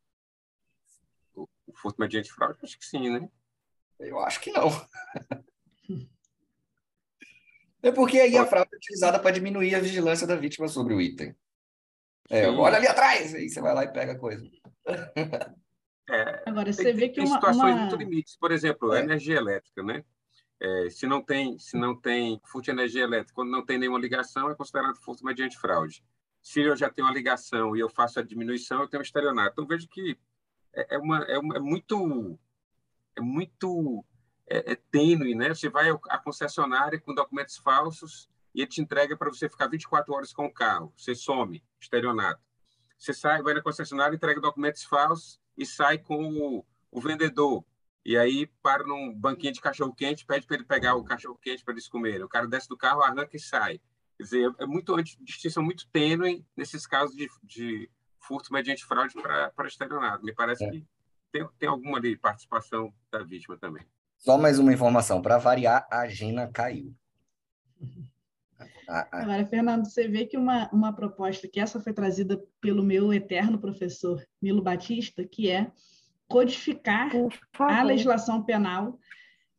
[1.36, 3.30] O, o furto mediante fraude, acho que sim, né?
[4.00, 4.70] Eu acho que não.
[7.84, 11.02] é porque aí a fraude é utilizada para diminuir a vigilância da vítima sobre o
[11.02, 11.36] item.
[12.30, 14.50] É, olha ali atrás, aí você vai lá e pega a coisa.
[16.10, 17.82] É, Agora, você tem, vê que tem uma, situações uma...
[17.82, 18.36] muito limites.
[18.38, 19.04] Por exemplo, a é.
[19.04, 20.04] energia elétrica, né?
[20.63, 23.97] É, se não tem se não tem furto de energia elétrica, quando não tem nenhuma
[23.97, 26.04] ligação, é considerado furto mediante fraude.
[26.39, 29.54] Se eu já tenho uma ligação e eu faço a diminuição, eu tenho um estelionato.
[29.54, 30.19] Então, vejo que
[30.71, 32.39] é, é uma, é, uma, é muito
[33.15, 34.06] é muito
[34.47, 35.50] é, é tênue, né?
[35.50, 40.13] Você vai à concessionária com documentos falsos e ele te entrega para você ficar 24
[40.13, 40.93] horas com o carro.
[40.95, 42.41] Você some, estelionato.
[43.00, 47.65] Você sai, vai na concessionária, entrega documentos falsos e sai com o, o vendedor.
[48.04, 51.88] E aí para num banquinho de cachorro-quente, pede para ele pegar o cachorro-quente para eles
[51.88, 52.24] comerem.
[52.24, 53.80] O cara desce do carro, arranca e sai.
[54.18, 59.14] Quer dizer, é muito uma distinção muito tênue nesses casos de, de furto mediante fraude
[59.14, 60.24] para estelionato.
[60.24, 60.70] Me parece é.
[60.70, 60.86] que
[61.32, 63.86] tem, tem alguma ali participação da vítima também.
[64.18, 66.96] Só mais uma informação, para variar, a Gina caiu.
[68.88, 73.60] Agora, Fernando, você vê que uma, uma proposta que essa foi trazida pelo meu eterno
[73.60, 75.72] professor Milo Batista, que é
[76.32, 77.12] codificar
[77.60, 78.98] a legislação penal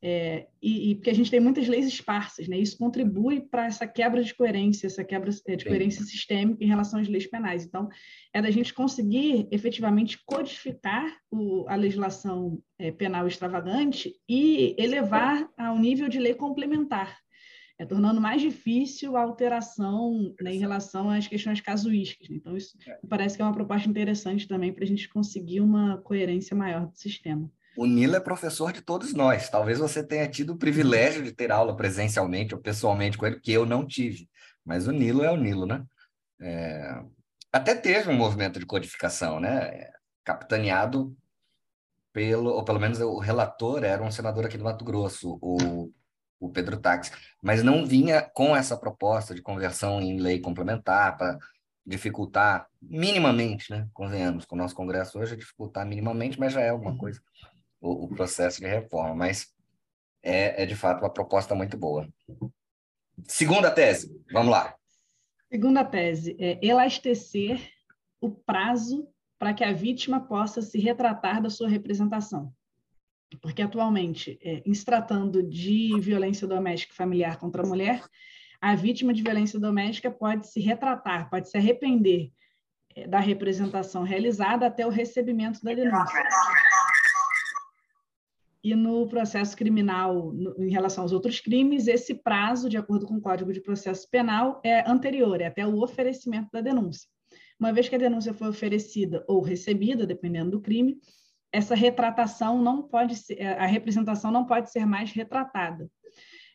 [0.05, 2.59] é, e, e, porque a gente tem muitas leis esparsas, né?
[2.59, 6.99] Isso contribui para essa quebra de coerência, essa quebra é, de coerência sistêmica em relação
[6.99, 7.65] às leis penais.
[7.65, 7.89] Então,
[8.35, 15.79] é da gente conseguir efetivamente codificar o, a legislação é, penal extravagante e elevar ao
[15.79, 17.17] nível de lei complementar,
[17.79, 22.29] é, tornando mais difícil a alteração né, em relação às questões casuísticas.
[22.29, 22.37] Né?
[22.37, 25.99] Então, isso me parece que é uma proposta interessante também para a gente conseguir uma
[25.99, 27.51] coerência maior do sistema.
[27.77, 29.49] O Nilo é professor de todos nós.
[29.49, 33.53] Talvez você tenha tido o privilégio de ter aula presencialmente ou pessoalmente com ele, que
[33.53, 34.29] eu não tive.
[34.65, 35.83] Mas o Nilo é o Nilo, né?
[36.41, 37.03] É...
[37.51, 39.91] Até teve um movimento de codificação, né?
[40.25, 41.17] Capitaneado
[42.13, 45.91] pelo, ou pelo menos o relator era um senador aqui do Mato Grosso, o,
[46.43, 51.39] o Pedro Tax, mas não vinha com essa proposta de conversão em lei complementar para
[51.87, 53.89] dificultar minimamente, né?
[53.93, 56.99] Convenhamos, com o nosso Congresso hoje, é dificultar minimamente, mas já é alguma uhum.
[56.99, 57.21] coisa
[57.81, 59.53] o, o processo de reforma, mas
[60.23, 62.09] é, é de fato uma proposta muito boa.
[63.27, 64.75] Segunda tese, vamos lá.
[65.51, 67.61] Segunda tese é elastecer
[68.21, 72.53] o prazo para que a vítima possa se retratar da sua representação.
[73.37, 78.05] Porque atualmente, é, em se tratando de violência doméstica familiar contra a mulher,
[78.61, 82.31] a vítima de violência doméstica pode se retratar, pode se arrepender
[82.95, 86.23] é, da representação realizada até o recebimento da denúncia
[88.65, 93.21] e no processo criminal, em relação aos outros crimes, esse prazo, de acordo com o
[93.21, 97.09] Código de Processo Penal, é anterior, é até o oferecimento da denúncia.
[97.59, 100.99] Uma vez que a denúncia foi oferecida ou recebida, dependendo do crime,
[101.53, 105.89] essa retratação não pode ser, é, a representação não pode ser mais retratada.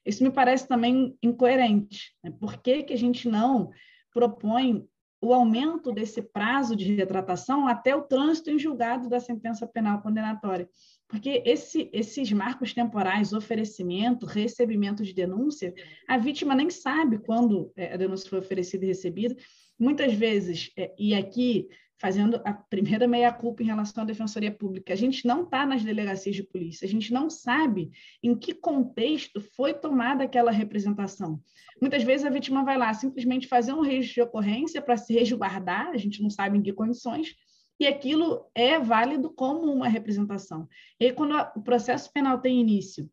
[0.03, 2.13] Isso me parece também incoerente.
[2.23, 2.31] Né?
[2.39, 3.69] Por que, que a gente não
[4.11, 4.87] propõe
[5.21, 10.67] o aumento desse prazo de retratação até o trânsito em julgado da sentença penal condenatória?
[11.07, 15.73] Porque esse, esses marcos temporais, oferecimento, recebimento de denúncia,
[16.07, 19.35] a vítima nem sabe quando é, a denúncia foi oferecida e recebida.
[19.79, 21.67] Muitas vezes, é, e aqui
[21.99, 26.35] fazendo a primeira meia-culpa em relação à defensoria pública, a gente não está nas delegacias
[26.35, 31.41] de polícia, a gente não sabe em que contexto foi tomada aquela representação.
[31.81, 35.87] Muitas vezes a vítima vai lá simplesmente fazer um registro de ocorrência para se resguardar,
[35.89, 37.35] a gente não sabe em que condições,
[37.79, 40.67] e aquilo é válido como uma representação.
[40.99, 43.09] E aí, quando o processo penal tem início,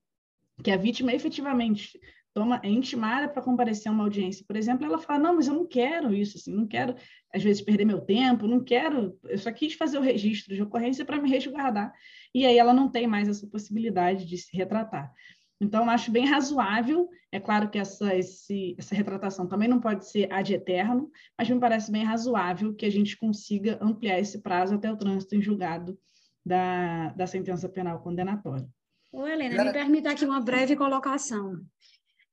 [0.63, 1.99] que a vítima efetivamente
[2.35, 5.55] toma, é intimada para comparecer a uma audiência, por exemplo, ela fala, não, mas eu
[5.55, 6.97] não quero isso, assim, não quero,
[7.33, 11.05] às vezes, perder meu tempo, não quero, eu só quis fazer o registro de ocorrência
[11.05, 11.93] para me resguardar,
[12.35, 15.13] e aí ela não tem mais essa possibilidade de se retratar.
[15.61, 17.09] Então, acho bem razoável.
[17.31, 21.59] É claro que essa, esse, essa retratação também não pode ser ad eterno, mas me
[21.59, 25.97] parece bem razoável que a gente consiga ampliar esse prazo até o trânsito em julgado
[26.45, 28.69] da, da sentença penal condenatória.
[29.11, 31.61] Ô, Helena, me permita aqui uma breve colocação.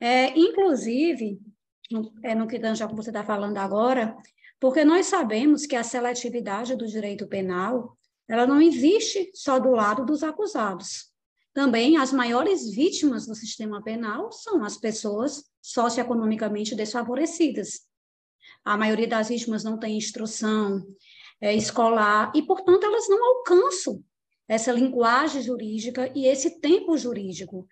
[0.02, 1.40] É, inclusive,
[1.92, 4.18] no, é no que que você está falando agora,
[4.60, 7.96] porque nós sabemos que a seletividade do direito penal
[8.28, 11.12] ela não existe só do lado dos acusados.
[11.54, 17.82] Também as maiores vítimas do sistema penal são as pessoas socioeconomicamente desfavorecidas.
[18.64, 20.82] A maioria das vítimas não tem instrução
[21.42, 24.02] é, escolar e, portanto, elas não alcançam
[24.48, 27.68] essa linguagem jurídica e esse tempo jurídico.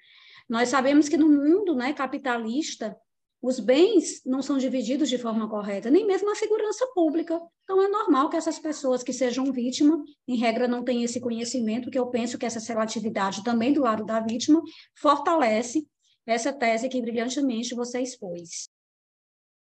[0.49, 2.97] Nós sabemos que no mundo né, capitalista,
[3.41, 7.39] os bens não são divididos de forma correta, nem mesmo a segurança pública.
[7.63, 11.91] Então, é normal que essas pessoas que sejam vítima, em regra, não tenham esse conhecimento,
[11.91, 14.61] que eu penso que essa seletividade também do lado da vítima
[14.99, 15.87] fortalece
[16.25, 18.69] essa tese que brilhantemente você expôs.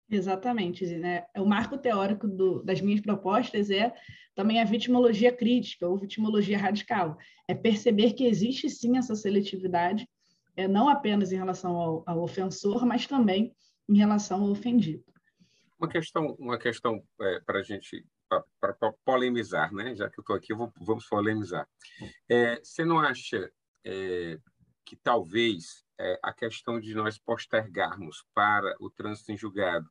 [0.09, 1.26] Exatamente, né?
[1.38, 3.91] O marco teórico do, das minhas propostas é
[4.36, 7.17] também a vitimologia crítica ou vitimologia radical.
[7.47, 10.07] É perceber que existe sim essa seletividade
[10.56, 13.56] é, não apenas em relação ao, ao ofensor, mas também
[13.88, 15.03] em relação ao ofendido.
[15.80, 18.06] Uma questão, uma questão é, para a gente
[18.60, 19.95] para polemizar, né?
[19.95, 21.68] Já que eu estou aqui, vou, vamos polemizar.
[22.30, 23.51] É, você não acha
[23.86, 24.39] é,
[24.84, 29.89] que talvez é, a questão de nós postergarmos para o trânsito em julgado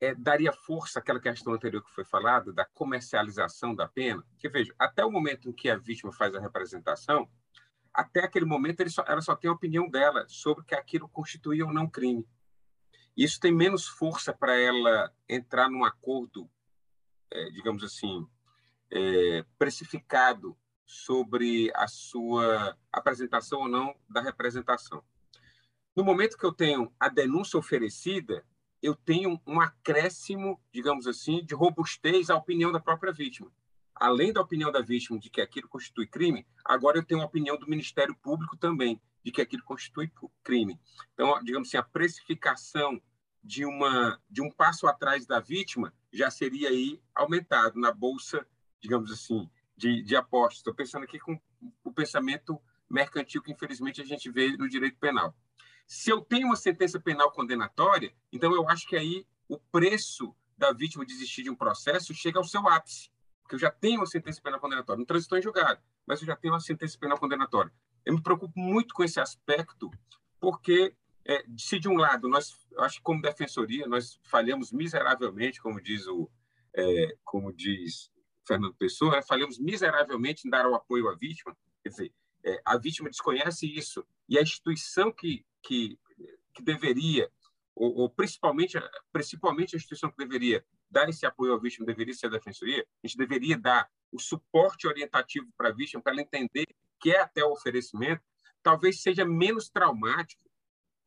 [0.00, 4.22] é, daria força àquela questão anterior que foi falada, da comercialização da pena?
[4.38, 7.28] Que, veja, até o momento em que a vítima faz a representação,
[7.96, 11.72] até aquele momento só, ela só tem a opinião dela sobre que aquilo constituía ou
[11.72, 12.28] não crime.
[13.16, 16.50] Isso tem menos força para ela entrar num acordo,
[17.30, 18.28] é, digamos assim,
[18.90, 25.02] é, precificado sobre a sua apresentação ou não da representação.
[25.96, 28.44] No momento que eu tenho a denúncia oferecida,
[28.82, 33.50] eu tenho um acréscimo, digamos assim, de robustez à opinião da própria vítima.
[33.98, 37.56] Além da opinião da vítima de que aquilo constitui crime, agora eu tenho a opinião
[37.56, 40.12] do Ministério Público também de que aquilo constitui
[40.44, 40.78] crime.
[41.14, 43.00] Então, digamos assim, a precificação
[43.42, 48.46] de uma de um passo atrás da vítima já seria aí aumentado na bolsa,
[48.80, 50.58] digamos assim, de, de apostas.
[50.58, 51.40] Estou pensando aqui com
[51.82, 55.34] o pensamento mercantil que infelizmente a gente vê no direito penal.
[55.86, 60.72] Se eu tenho uma sentença penal condenatória, então eu acho que aí o preço da
[60.72, 63.10] vítima desistir de um processo chega ao seu ápice,
[63.46, 66.34] porque eu já tenho uma sentença penal condenatória, não transitou em julgado, mas eu já
[66.34, 67.72] tenho uma sentença penal condenatória.
[68.04, 69.88] Eu me preocupo muito com esse aspecto,
[70.40, 70.92] porque
[71.24, 76.08] é, se de um lado nós, acho que como defensoria nós falhamos miseravelmente, como diz
[76.08, 76.28] o,
[76.74, 78.10] é, como diz
[78.44, 81.56] Fernando Pessoa, falhamos miseravelmente em dar o apoio à vítima.
[81.82, 82.12] Quer dizer,
[82.44, 85.98] é, a vítima desconhece isso e a instituição que que,
[86.54, 87.30] que deveria,
[87.74, 88.78] ou, ou, principalmente,
[89.12, 93.06] principalmente a instituição que deveria dar esse apoio à vítima deveria ser a defensoria, a
[93.06, 96.66] gente deveria dar o suporte orientativo para a vítima, para ela entender
[97.00, 98.22] que é até o oferecimento,
[98.62, 100.42] talvez seja menos traumático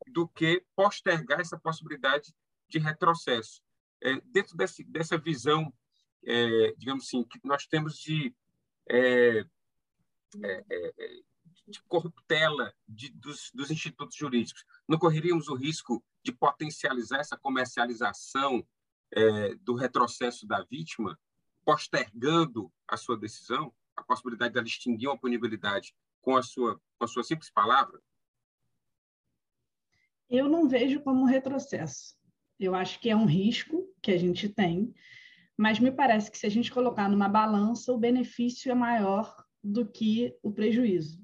[0.08, 2.34] do que postergar essa possibilidade
[2.68, 3.62] de retrocesso.
[4.02, 5.72] É, dentro desse, dessa visão,
[6.24, 8.34] é, digamos assim, que nós temos de
[8.88, 9.44] é,
[10.42, 11.20] é, é
[11.70, 14.64] de corruptela de, dos, dos institutos jurídicos.
[14.88, 18.66] Não correríamos o risco de potencializar essa comercialização
[19.12, 21.18] é, do retrocesso da vítima,
[21.64, 27.08] postergando a sua decisão, a possibilidade dela extinguir uma punibilidade com a sua, com a
[27.08, 28.00] sua simples palavra?
[30.28, 32.14] Eu não vejo como retrocesso.
[32.58, 34.94] Eu acho que é um risco que a gente tem,
[35.56, 39.86] mas me parece que se a gente colocar numa balança, o benefício é maior do
[39.86, 41.20] que o prejuízo.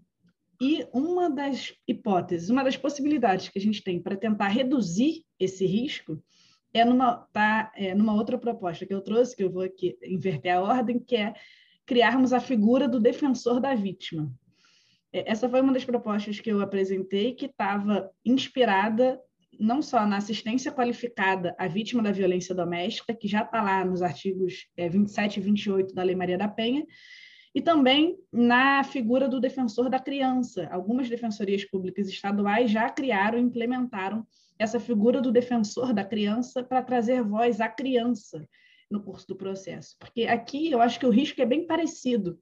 [0.60, 5.66] E uma das hipóteses, uma das possibilidades que a gente tem para tentar reduzir esse
[5.66, 6.22] risco
[6.78, 10.54] é numa, tá, é numa outra proposta que eu trouxe, que eu vou aqui inverter
[10.54, 11.34] a ordem, que é
[11.86, 14.32] criarmos a figura do defensor da vítima.
[15.12, 19.20] É, essa foi uma das propostas que eu apresentei, que estava inspirada
[19.58, 24.02] não só na assistência qualificada à vítima da violência doméstica, que já está lá nos
[24.02, 26.84] artigos é, 27 e 28 da Lei Maria da Penha,
[27.54, 30.68] e também na figura do defensor da criança.
[30.70, 34.26] Algumas defensorias públicas estaduais já criaram e implementaram
[34.58, 38.48] essa figura do defensor da criança para trazer voz à criança
[38.90, 39.96] no curso do processo.
[39.98, 42.38] Porque aqui eu acho que o risco é bem parecido.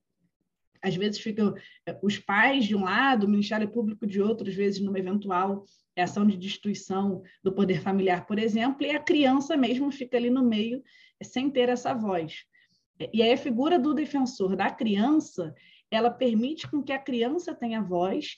[0.83, 1.55] Às vezes ficam
[1.87, 5.65] eh, os pais de um lado, o Ministério Público de outro, às vezes numa eventual
[5.97, 10.45] ação de destituição do poder familiar, por exemplo, e a criança mesmo fica ali no
[10.45, 10.83] meio
[11.21, 12.45] eh, sem ter essa voz.
[13.13, 15.55] E aí a figura do defensor da criança,
[15.91, 18.37] ela permite com que a criança tenha voz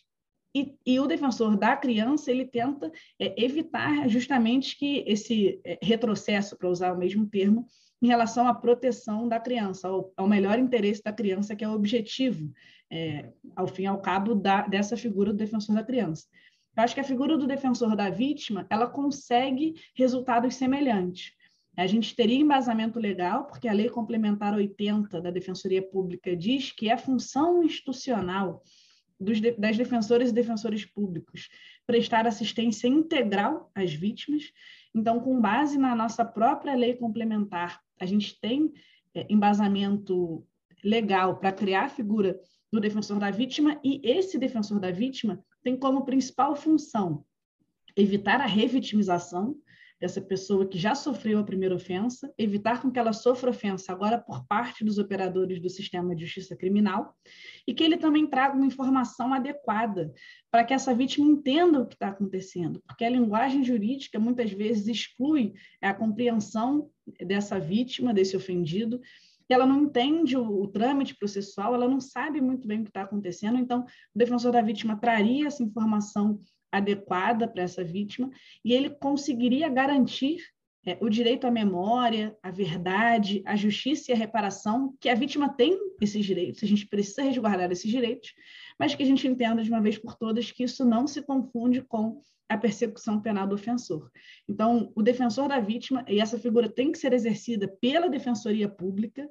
[0.56, 2.90] e, e o defensor da criança, ele tenta
[3.20, 7.66] é, evitar justamente que esse é, retrocesso, para usar o mesmo termo,
[8.00, 11.74] em relação à proteção da criança, ao, ao melhor interesse da criança, que é o
[11.74, 12.50] objetivo,
[12.90, 16.26] é, ao fim e ao cabo, da, dessa figura do defensor da criança.
[16.74, 21.32] Eu acho que a figura do defensor da vítima, ela consegue resultados semelhantes.
[21.76, 26.88] A gente teria embasamento legal, porque a Lei Complementar 80 da Defensoria Pública diz que
[26.88, 28.62] é função institucional
[29.18, 31.48] dos, das defensoras e defensores públicos
[31.86, 34.52] prestar assistência integral às vítimas.
[34.94, 38.72] Então, com base na nossa própria lei complementar, a gente tem
[39.14, 40.46] é, embasamento
[40.84, 42.38] legal para criar a figura
[42.72, 47.24] do defensor da vítima, e esse defensor da vítima tem como principal função
[47.96, 49.56] evitar a revitimização,
[50.00, 54.18] dessa pessoa que já sofreu a primeira ofensa, evitar com que ela sofra ofensa agora
[54.18, 57.14] por parte dos operadores do sistema de justiça criminal,
[57.66, 60.12] e que ele também traga uma informação adequada
[60.50, 64.86] para que essa vítima entenda o que está acontecendo, porque a linguagem jurídica muitas vezes
[64.86, 66.90] exclui a compreensão
[67.20, 69.00] dessa vítima, desse ofendido,
[69.48, 73.02] ela não entende o, o, trâmite processual, ela não sabe muito bem o que está
[73.02, 73.82] acontecendo, então
[74.14, 76.40] o defensor da vítima traria essa informação
[76.76, 78.30] adequada para essa vítima
[78.64, 80.38] e ele conseguiria garantir
[80.86, 85.48] é, o direito à memória, à verdade, à justiça e à reparação, que a vítima
[85.48, 88.32] tem esses direitos, a gente precisa resguardar esses direitos,
[88.78, 91.82] mas que a gente entenda de uma vez por todas que isso não se confunde
[91.82, 94.08] com a persecução penal do ofensor.
[94.48, 99.28] Então, o defensor da vítima, e essa figura tem que ser exercida pela defensoria pública,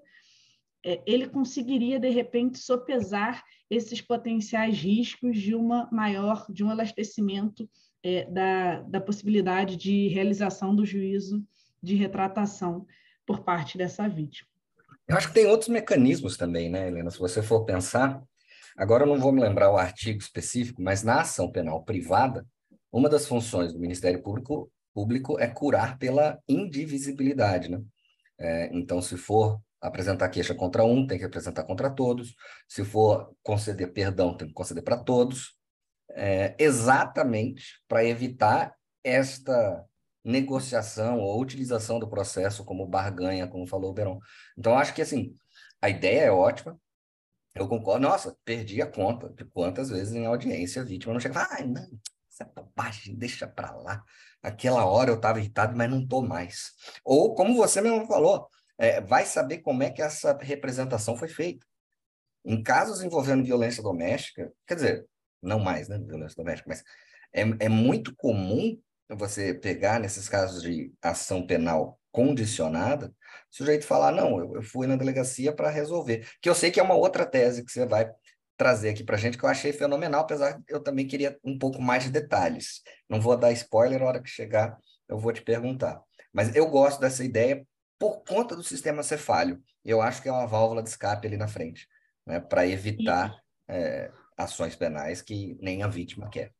[1.05, 7.67] ele conseguiria, de repente, sopesar esses potenciais riscos de uma maior, de um elastecimento
[8.03, 11.43] é, da, da possibilidade de realização do juízo
[11.81, 12.85] de retratação
[13.25, 14.47] por parte dessa vítima.
[15.07, 17.09] Eu acho que tem outros mecanismos também, né, Helena?
[17.09, 18.21] Se você for pensar,
[18.77, 22.45] agora eu não vou me lembrar o artigo específico, mas na ação penal privada,
[22.91, 27.81] uma das funções do Ministério Público, público é curar pela indivisibilidade, né?
[28.39, 32.35] É, então, se for apresentar queixa contra um, tem que apresentar contra todos.
[32.67, 35.55] Se for conceder perdão, tem que conceder para todos
[36.11, 39.85] é, exatamente para evitar esta
[40.23, 44.19] negociação ou utilização do processo como barganha, como falou o Beron.
[44.57, 45.35] Então, acho que assim,
[45.81, 46.79] a ideia é ótima.
[47.53, 48.01] Eu concordo.
[48.07, 51.57] Nossa, perdi a conta de quantas vezes em audiência a vítima não chega e fala,
[51.59, 54.03] ah, não, isso é bobagem, deixa para lá.
[54.41, 56.71] Aquela hora eu estava irritado, mas não estou mais.
[57.03, 58.47] Ou, como você mesmo falou,
[58.77, 61.65] é, vai saber como é que essa representação foi feita.
[62.43, 65.05] Em casos envolvendo violência doméstica, quer dizer,
[65.41, 66.83] não mais, né, violência doméstica, mas
[67.33, 74.11] é, é muito comum você pegar nesses casos de ação penal condicionada, o sujeito falar,
[74.11, 76.27] não, eu, eu fui na delegacia para resolver.
[76.41, 78.09] Que eu sei que é uma outra tese que você vai
[78.57, 81.81] trazer aqui para gente, que eu achei fenomenal, apesar de eu também queria um pouco
[81.81, 82.81] mais de detalhes.
[83.09, 86.01] Não vou dar spoiler, na hora que chegar eu vou te perguntar.
[86.33, 87.65] Mas eu gosto dessa ideia
[87.99, 89.61] por conta do sistema cefálio.
[89.83, 91.87] Eu acho que é uma válvula de escape ali na frente,
[92.25, 93.35] né, para evitar
[93.67, 96.54] é, ações penais que nem a vítima quer.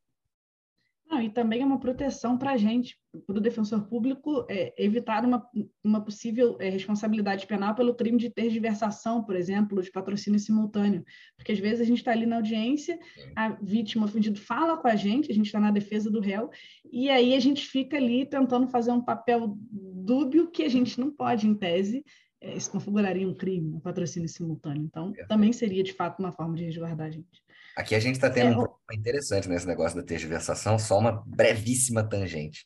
[1.08, 2.98] Não, e também é uma proteção para a gente,
[3.28, 5.48] para o defensor público, é, evitar uma,
[5.84, 11.06] uma possível é, responsabilidade penal pelo crime de tergiversação, por exemplo, de patrocínio simultâneo.
[11.38, 13.00] Porque às vezes a gente está ali na audiência,
[13.36, 16.50] a vítima, ofendido, fala com a gente, a gente está na defesa do réu,
[16.92, 21.12] e aí a gente fica ali tentando fazer um papel dúbio que a gente não
[21.12, 22.04] pode, em tese,
[22.42, 24.84] é, isso configuraria um crime, um patrocínio simultâneo.
[24.84, 27.45] Então, também seria, de fato, uma forma de resguardar a gente.
[27.76, 31.24] Aqui a gente está tendo é, um problema interessante nesse negócio da tergiversação, só uma
[31.26, 32.66] brevíssima tangente,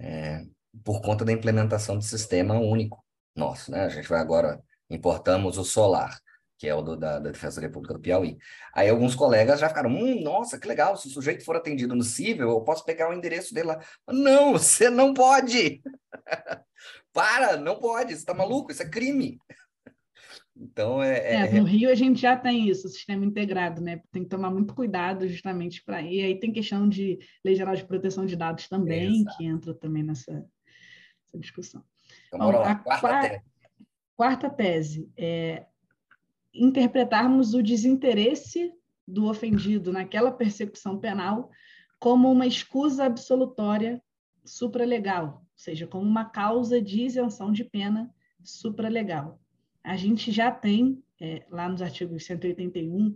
[0.00, 0.42] é,
[0.84, 3.04] por conta da implementação do sistema único
[3.36, 3.70] nosso.
[3.70, 3.84] Né?
[3.84, 6.18] A gente vai agora, importamos o solar,
[6.58, 8.36] que é o do, da, da Defensoria Pública do Piauí.
[8.74, 12.02] Aí alguns colegas já ficaram, hum, nossa, que legal, se o sujeito for atendido no
[12.02, 13.80] cível, eu posso pegar o endereço dele lá.
[14.08, 15.80] Não, você não pode!
[17.12, 19.38] Para, não pode, você está maluco, isso é crime.
[20.60, 24.02] Então, é, é, é, No Rio a gente já tem isso, o sistema integrado, né?
[24.10, 26.02] Tem que tomar muito cuidado justamente para.
[26.02, 30.02] E aí tem questão de Lei Geral de Proteção de Dados também, que entra também
[30.02, 31.84] nessa, nessa discussão.
[32.26, 33.42] Então, Bom, lá, a quarta, quarta tese.
[34.16, 35.66] Quarta tese é
[36.52, 38.72] interpretarmos o desinteresse
[39.06, 41.50] do ofendido naquela persecução penal
[42.00, 44.02] como uma escusa absolutória
[44.44, 49.40] supralegal, ou seja, como uma causa de isenção de pena supralegal
[49.88, 53.14] a gente já tem, é, lá nos artigos 181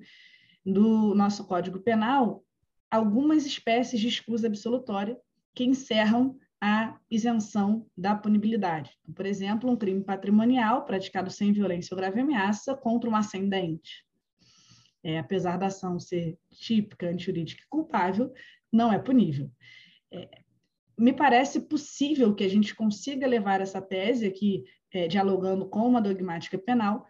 [0.64, 2.42] do nosso Código Penal,
[2.90, 5.18] algumas espécies de escusa absolutória
[5.54, 8.90] que encerram a isenção da punibilidade.
[9.02, 14.06] Então, por exemplo, um crime patrimonial praticado sem violência ou grave ameaça contra um ascendente.
[15.04, 18.32] É, apesar da ação ser típica, antijurídica e culpável,
[18.72, 19.50] não é punível.
[20.10, 20.40] É,
[20.96, 26.00] me parece possível que a gente consiga levar essa tese aqui é, dialogando com uma
[26.00, 27.06] dogmática penal,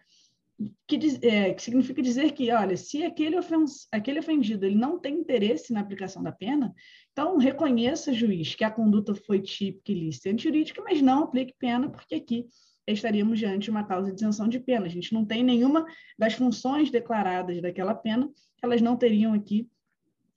[0.87, 4.99] que, diz, é, que, significa dizer que, olha, se aquele, ofens, aquele ofendido ele não
[4.99, 6.73] tem interesse na aplicação da pena,
[7.11, 11.89] então reconheça, juiz, que a conduta foi típica, ilícita e antijurídica, mas não aplique pena,
[11.89, 12.45] porque aqui
[12.87, 14.85] estaríamos diante de uma causa de isenção de pena.
[14.85, 15.85] A gente não tem nenhuma
[16.17, 18.29] das funções declaradas daquela pena,
[18.61, 19.69] elas não teriam aqui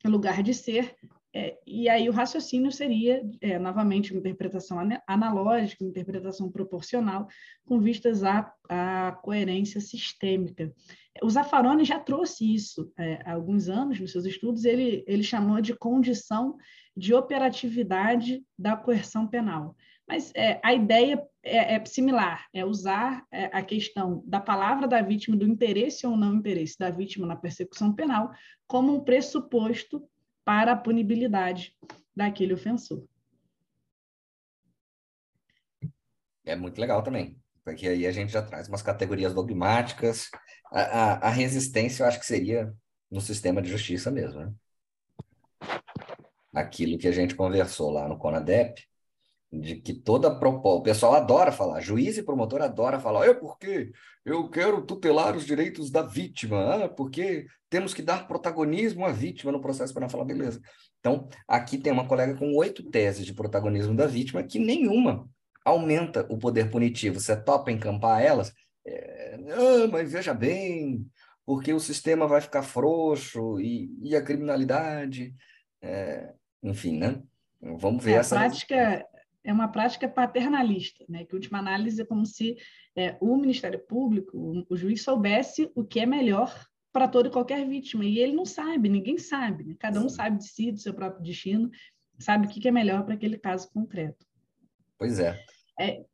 [0.04, 0.96] lugar de ser,
[1.38, 7.28] é, e aí o raciocínio seria, é, novamente, uma interpretação analógica, uma interpretação proporcional,
[7.66, 10.72] com vistas à, à coerência sistêmica.
[11.22, 15.60] O Zaffaroni já trouxe isso é, há alguns anos nos seus estudos, ele, ele chamou
[15.60, 16.56] de condição
[16.96, 19.76] de operatividade da coerção penal.
[20.08, 25.02] Mas é, a ideia é, é, similar, é usar é, a questão da palavra da
[25.02, 28.30] vítima, do interesse ou não interesse da vítima na persecução penal,
[28.66, 30.02] como um pressuposto
[30.46, 31.76] para a punibilidade
[32.14, 33.04] daquele ofensor.
[36.44, 40.30] É muito legal também, porque aí a gente já traz umas categorias dogmáticas.
[40.70, 42.72] A, a, a resistência, eu acho que seria
[43.10, 44.54] no sistema de justiça mesmo, né?
[46.54, 48.86] Aquilo que a gente conversou lá no CONADEP,
[49.52, 53.92] de que toda proposta, o pessoal adora falar, juiz e promotor adora falar, é porque
[54.24, 59.52] eu quero tutelar os direitos da vítima, ah, porque temos que dar protagonismo à vítima
[59.52, 60.10] no processo penal.
[60.10, 60.60] Falar, beleza.
[60.98, 65.28] Então, aqui tem uma colega com oito teses de protagonismo da vítima, que nenhuma
[65.64, 67.20] aumenta o poder punitivo.
[67.20, 68.52] Você topa encampar elas?
[68.84, 71.06] É, ah, mas veja bem,
[71.44, 75.32] porque o sistema vai ficar frouxo e, e a criminalidade,
[75.80, 76.32] é,
[76.62, 77.22] enfim, né?
[77.60, 78.36] Vamos ver é, essa.
[78.36, 79.06] A prática,
[79.46, 81.24] é uma prática paternalista, né?
[81.24, 82.56] que, última análise, é como se
[82.96, 86.52] é, o Ministério Público, o, o, juiz, soubesse o que é melhor
[86.92, 88.04] para toda e qualquer vítima.
[88.04, 89.62] E ele não sabe, ninguém sabe.
[89.62, 89.76] Né?
[89.78, 91.70] Cada um sabe de si, do seu próprio destino,
[92.18, 94.26] sabe o que é melhor para aquele caso concreto.
[94.98, 95.38] Pois é.
[95.78, 96.04] é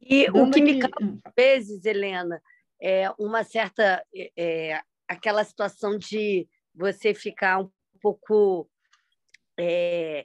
[0.00, 2.40] e o que me causa, às vezes, Helena,
[2.80, 4.02] é uma certa.
[4.14, 8.70] É, é, aquela situação de você ficar um pouco.
[9.60, 10.24] É,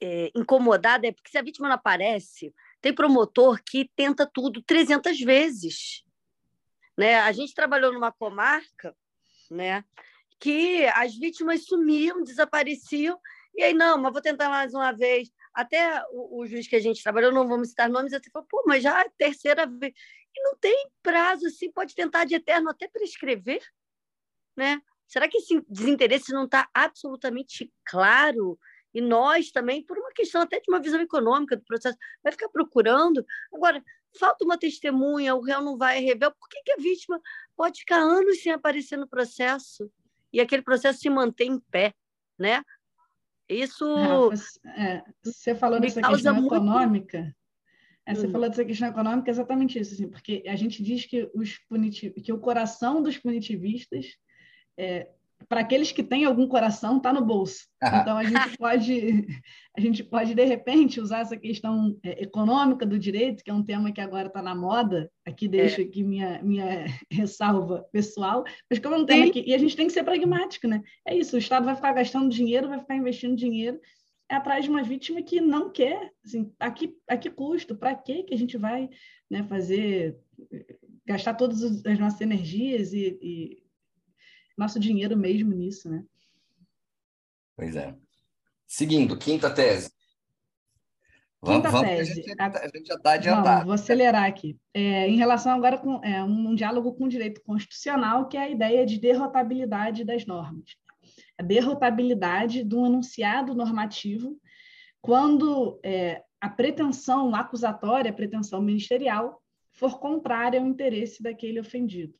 [0.00, 5.18] é, incomodada é porque se a vítima não aparece, tem promotor que tenta tudo 300
[5.20, 6.04] vezes.
[6.96, 7.16] Né?
[7.20, 8.96] A gente trabalhou numa comarca
[9.50, 9.84] né,
[10.38, 13.20] que as vítimas sumiam, desapareciam,
[13.54, 15.30] e aí, não, mas vou tentar mais uma vez.
[15.52, 18.62] Até o, o juiz que a gente trabalhou, não vamos citar nomes, até falou, pô,
[18.66, 19.92] mas já é a terceira vez.
[20.34, 23.60] E não tem prazo, assim, pode tentar de eterno até prescrever,
[24.56, 24.80] né?
[25.08, 28.56] Será que esse desinteresse não está absolutamente claro
[28.92, 32.48] e nós também, por uma questão até de uma visão econômica do processo, vai ficar
[32.48, 33.24] procurando.
[33.52, 33.82] Agora,
[34.18, 36.32] falta uma testemunha, o réu não vai revelar.
[36.32, 37.20] Por que, que a vítima
[37.56, 39.90] pode ficar anos sem aparecer no processo
[40.32, 41.94] e aquele processo se mantém em pé,
[42.38, 42.62] né?
[43.48, 43.94] Isso.
[43.94, 44.34] Rafa,
[44.76, 46.54] é, você falou dessa questão muito...
[46.54, 47.34] econômica.
[48.06, 48.30] É, você hum.
[48.30, 51.58] falou dessa questão econômica, é exatamente isso, assim, porque a gente diz que, os
[52.24, 54.16] que o coração dos punitivistas
[54.76, 55.08] é,
[55.48, 57.66] para aqueles que têm algum coração, está no bolso.
[57.82, 59.26] Então a gente pode,
[59.76, 63.62] a gente pode de repente usar essa questão é, econômica do direito, que é um
[63.62, 65.10] tema que agora está na moda.
[65.26, 65.84] Aqui deixo é.
[65.84, 69.86] aqui minha minha ressalva pessoal, mas como é um tema que e a gente tem
[69.86, 70.82] que ser pragmático, né?
[71.06, 71.36] É isso.
[71.36, 73.80] O Estado vai ficar gastando dinheiro, vai ficar investindo dinheiro
[74.30, 77.96] é atrás de uma vítima que não quer, assim, a que, a que custo, para
[77.96, 78.88] que que a gente vai
[79.28, 80.16] né, fazer,
[81.04, 83.69] gastar todas as nossas energias e, e
[84.60, 86.04] nosso dinheiro mesmo nisso, né?
[87.56, 87.94] Pois é.
[88.66, 89.90] Seguindo, quinta tese.
[91.44, 92.12] Quinta vamos, tese.
[92.12, 93.48] A gente, a gente já está adiantado.
[93.48, 94.58] Vamos, vou acelerar aqui.
[94.74, 98.42] É, em relação agora com é, um, um diálogo com o direito constitucional, que é
[98.42, 100.76] a ideia de derrotabilidade das normas.
[101.38, 104.38] A derrotabilidade do enunciado normativo
[105.00, 109.42] quando é, a pretensão acusatória, a pretensão ministerial,
[109.72, 112.19] for contrária ao interesse daquele ofendido.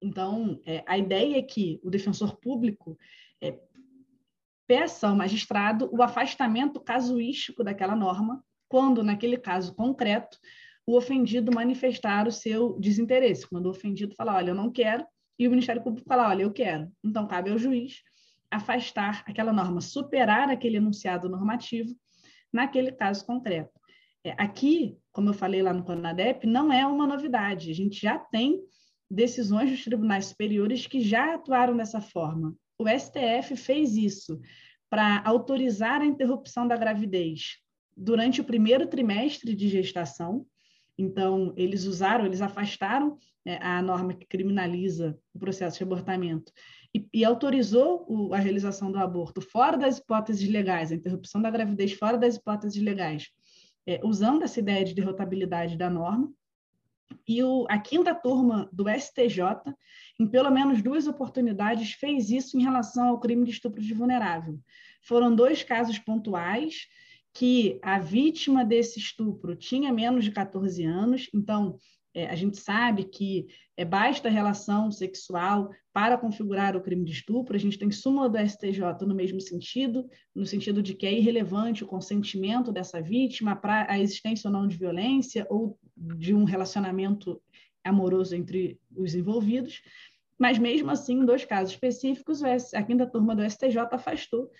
[0.00, 2.96] Então, é, a ideia é que o defensor público
[3.42, 3.58] é,
[4.66, 10.38] peça ao magistrado o afastamento casuístico daquela norma, quando, naquele caso concreto,
[10.86, 13.48] o ofendido manifestar o seu desinteresse.
[13.48, 15.04] Quando o ofendido falar, olha, eu não quero,
[15.38, 16.90] e o Ministério Público falar, olha, eu quero.
[17.04, 18.02] Então, cabe ao juiz
[18.50, 21.94] afastar aquela norma, superar aquele enunciado normativo
[22.52, 23.78] naquele caso concreto.
[24.24, 27.70] É, aqui, como eu falei lá no Conadep, não é uma novidade.
[27.70, 28.58] A gente já tem
[29.10, 32.54] decisões dos tribunais superiores que já atuaram dessa forma.
[32.78, 34.40] O STF fez isso
[34.90, 37.58] para autorizar a interrupção da gravidez
[37.96, 40.46] durante o primeiro trimestre de gestação.
[40.96, 46.52] Então, eles usaram, eles afastaram é, a norma que criminaliza o processo de abortamento
[46.94, 51.50] e, e autorizou o, a realização do aborto fora das hipóteses legais, a interrupção da
[51.50, 53.28] gravidez fora das hipóteses legais,
[53.86, 56.32] é, usando essa ideia de derrotabilidade da norma.
[57.26, 59.42] E o, a quinta turma do STJ,
[60.18, 64.58] em pelo menos duas oportunidades, fez isso em relação ao crime de estupro de vulnerável.
[65.02, 66.86] Foram dois casos pontuais
[67.32, 71.78] que a vítima desse estupro tinha menos de 14 anos, então
[72.14, 73.46] é, a gente sabe que
[73.76, 77.54] é, basta relação sexual para configurar o crime de estupro.
[77.54, 81.84] A gente tem súmula do STJ no mesmo sentido, no sentido de que é irrelevante
[81.84, 85.78] o consentimento dessa vítima para a existência ou não de violência ou
[86.16, 87.40] de um relacionamento
[87.84, 89.82] amoroso entre os envolvidos.
[90.38, 94.50] Mas, mesmo assim, em dois casos específicos, a quinta turma do STJ afastou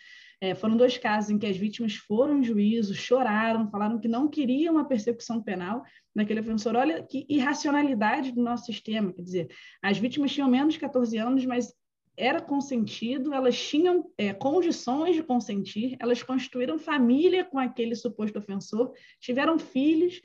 [0.41, 4.29] é, foram dois casos em que as vítimas foram em juízo, choraram, falaram que não
[4.29, 5.83] queriam uma persecução penal
[6.15, 6.77] naquele ofensor.
[6.77, 9.13] Olha que irracionalidade do nosso sistema.
[9.13, 9.49] Quer dizer,
[9.83, 11.75] as vítimas tinham menos de 14 anos, mas
[12.17, 18.93] era consentido, elas tinham é, condições de consentir, elas constituíram família com aquele suposto ofensor,
[19.21, 20.21] tiveram filhos,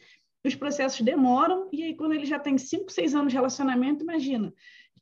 [0.47, 4.53] os processos demoram, e aí, quando ele já tem cinco, seis anos de relacionamento, imagina,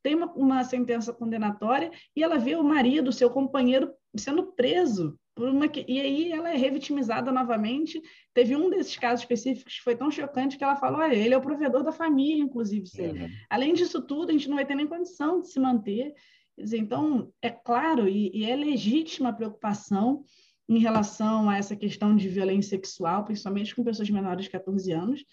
[0.04, 5.48] tem uma, uma sentença condenatória e ela vê o marido, seu companheiro, sendo preso por
[5.50, 5.66] uma.
[5.88, 8.02] E aí ela é revitimizada novamente.
[8.34, 11.38] Teve um desses casos específicos que foi tão chocante que ela falou: olha, ele é
[11.38, 12.90] o provedor da família, inclusive.
[13.00, 13.30] Uhum.
[13.50, 16.14] Além disso tudo, a gente não vai ter nem condição de se manter.
[16.58, 20.24] Então, é claro e, e é legítima a preocupação
[20.72, 25.26] em relação a essa questão de violência sexual, principalmente com pessoas menores de 14 anos,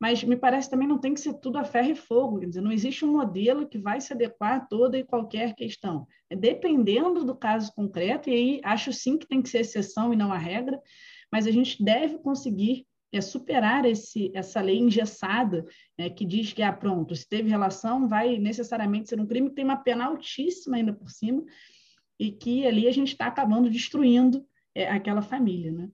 [0.00, 2.62] mas me parece também não tem que ser tudo a ferro e fogo, quer dizer,
[2.62, 6.06] não existe um modelo que vai se adequar a toda e qualquer questão.
[6.30, 10.16] É dependendo do caso concreto, e aí acho sim que tem que ser exceção e
[10.16, 10.80] não a regra,
[11.30, 15.66] mas a gente deve conseguir é, superar esse, essa lei engessada
[15.98, 19.56] é, que diz que, ah, pronto, se teve relação, vai necessariamente ser um crime que
[19.56, 21.44] tem uma pena altíssima ainda por cima,
[22.18, 24.42] e que ali a gente está acabando destruindo
[24.76, 25.88] é, aquela família, né?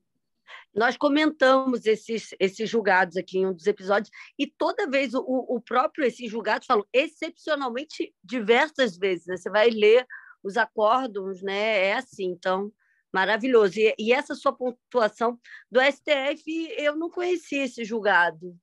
[0.74, 5.61] Nós comentamos esses, esses julgados aqui em um dos episódios, e toda vez o, o
[5.61, 9.26] próprio esses julgados falam excepcionalmente diversas vezes.
[9.26, 9.37] Né?
[9.37, 10.05] Você vai ler
[10.43, 11.87] os acórdons, né?
[11.87, 12.72] É assim, então,
[13.12, 13.78] maravilhoso.
[13.78, 15.39] E, e, essa sua pontuação
[15.70, 18.59] do STF, eu não conhecia esse julgado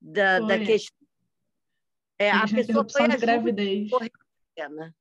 [0.00, 0.98] da, da questão.
[2.18, 3.90] É, a pessoa foi a gravidez.
[4.70, 4.92] Né?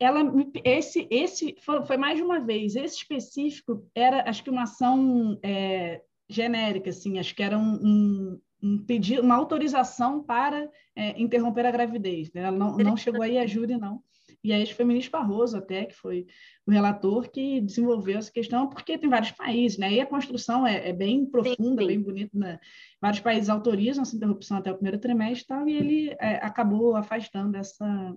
[0.00, 0.20] Ela
[0.64, 6.00] esse esse foi, mais de uma vez esse específico era acho que uma ação é,
[6.28, 11.72] genérica assim acho que era um, um, um pedido uma autorização para é, interromper a
[11.72, 12.42] gravidez né?
[12.42, 14.00] ela não, não chegou aí a júri não
[14.44, 16.28] e aí foi o ministro Barroso até que foi
[16.64, 20.90] o relator que desenvolveu essa questão porque tem vários países né e a construção é,
[20.90, 21.86] é bem profunda sim, sim.
[21.88, 22.60] bem bonita né?
[23.00, 26.94] vários países autorizam essa interrupção até o primeiro trimestre e tal e ele é, acabou
[26.94, 28.14] afastando essa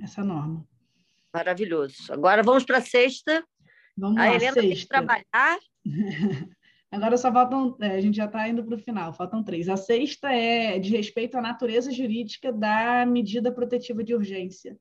[0.00, 0.66] essa norma
[1.32, 2.12] Maravilhoso.
[2.12, 3.44] Agora vamos para a sexta.
[3.96, 4.60] Vamos a lá, Helena sexta.
[4.60, 5.58] tem que trabalhar.
[6.90, 9.68] Agora só faltam, é, a gente já está indo para o final, faltam três.
[9.68, 14.76] A sexta é de respeito à natureza jurídica da medida protetiva de urgência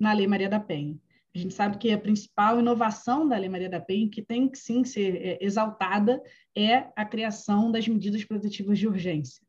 [0.00, 0.96] na Lei Maria da Penha.
[1.34, 4.56] A gente sabe que a principal inovação da Lei Maria da Penha, que tem que
[4.56, 6.22] sim ser é, exaltada,
[6.56, 9.42] é a criação das medidas protetivas de urgência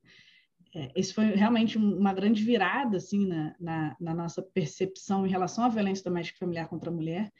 [0.76, 5.64] é, esse foi realmente uma grande virada assim na, na, na, nossa percepção em relação
[5.64, 7.32] à violência doméstica familiar contra a mulher.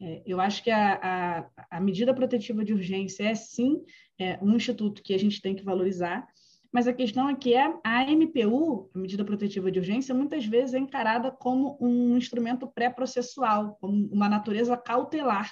[0.00, 3.82] É, eu acho que a, a, a, medida protetiva de urgência é sim
[4.18, 6.26] é, um instituto que a gente tem que valorizar,
[6.70, 10.74] mas a questão é que a, a MPU, a medida protetiva de urgência, muitas vezes
[10.74, 15.50] é encarada como um instrumento pré-processual, como uma natureza cautelar,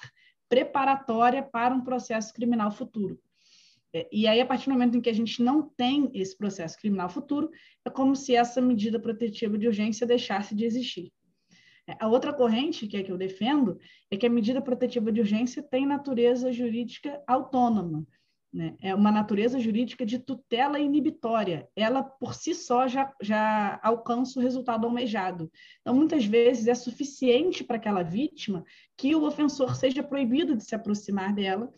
[0.49, 3.19] preparatória para um processo criminal futuro.
[3.95, 6.79] É, e aí, a partir do momento em que a gente não tem esse processo
[6.79, 7.51] criminal futuro,
[7.85, 11.13] é como se essa medida protetiva de urgência deixasse de existir.
[11.87, 13.79] É, a outra corrente, que é que eu defendo,
[14.11, 18.07] é que a medida protetiva de urgência tem natureza jurídica autônoma.
[18.53, 18.77] Né?
[18.81, 21.69] É uma natureza jurídica de tutela inibitória.
[21.75, 25.51] Ela, por si só, já, já alcança o resultado almejado.
[25.81, 28.65] Então, muitas vezes, é suficiente para aquela vítima
[28.97, 31.73] que o ofensor seja proibido de se aproximar dela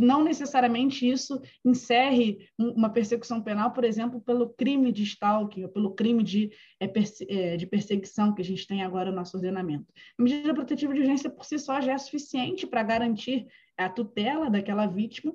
[0.00, 5.94] não necessariamente isso encerre uma persecução penal, por exemplo, pelo crime de stalking ou pelo
[5.94, 6.50] crime de,
[6.80, 6.90] é,
[7.28, 9.86] é, de perseguição que a gente tem agora no nosso ordenamento.
[10.18, 14.50] A medida protetiva de urgência por si só já é suficiente para garantir a tutela
[14.50, 15.32] daquela vítima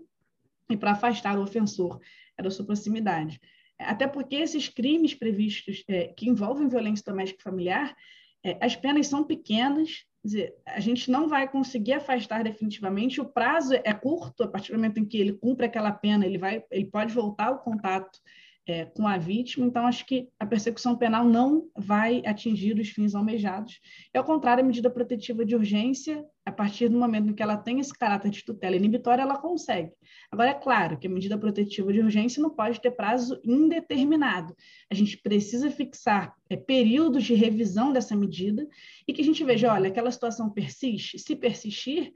[0.69, 1.99] e para afastar o ofensor
[2.37, 3.39] da sua proximidade.
[3.79, 7.95] Até porque esses crimes previstos é, que envolvem violência doméstica familiar,
[8.43, 13.73] é, as penas são pequenas, dizer, a gente não vai conseguir afastar definitivamente, o prazo
[13.73, 16.85] é curto, a partir do momento em que ele cumpre aquela pena, ele, vai, ele
[16.85, 18.19] pode voltar ao contato
[18.65, 23.13] é, com a vítima, então acho que a persecução penal não vai atingir os fins
[23.13, 23.79] almejados.
[24.13, 27.57] É ao contrário, a medida protetiva de urgência, a partir do momento em que ela
[27.57, 29.91] tem esse caráter de tutela inibitória, ela consegue.
[30.31, 34.55] Agora, é claro que a medida protetiva de urgência não pode ter prazo indeterminado.
[34.89, 38.65] A gente precisa fixar é, períodos de revisão dessa medida
[39.07, 42.13] e que a gente veja, olha, aquela situação persiste, se persistir,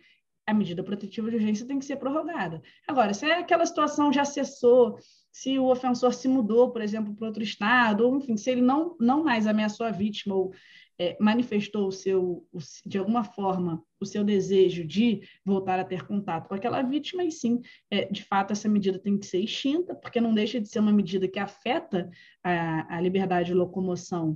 [0.48, 2.62] a medida protetiva de urgência tem que ser prorrogada.
[2.88, 4.98] Agora, se aquela situação já cessou,
[5.38, 8.95] se o ofensor se mudou, por exemplo, para outro estado, ou enfim, se ele não,
[8.99, 10.51] não mais ameaçou a vítima ou
[10.97, 16.07] é, manifestou o seu, o, de alguma forma o seu desejo de voltar a ter
[16.07, 17.61] contato com aquela vítima, e sim,
[17.91, 20.91] é, de fato, essa medida tem que ser extinta, porque não deixa de ser uma
[20.91, 22.09] medida que afeta
[22.43, 24.35] a, a liberdade de locomoção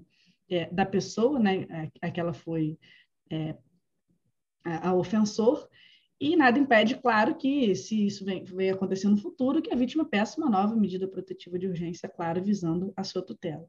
[0.52, 1.66] é, da pessoa, né,
[2.00, 2.78] a, a que ela foi
[3.32, 3.56] é,
[4.64, 5.68] a, a ofensor,
[6.22, 10.06] e nada impede, claro, que, se isso vem, vem acontecer no futuro, que a vítima
[10.06, 13.66] peça uma nova medida protetiva de urgência, claro, visando a sua tutela.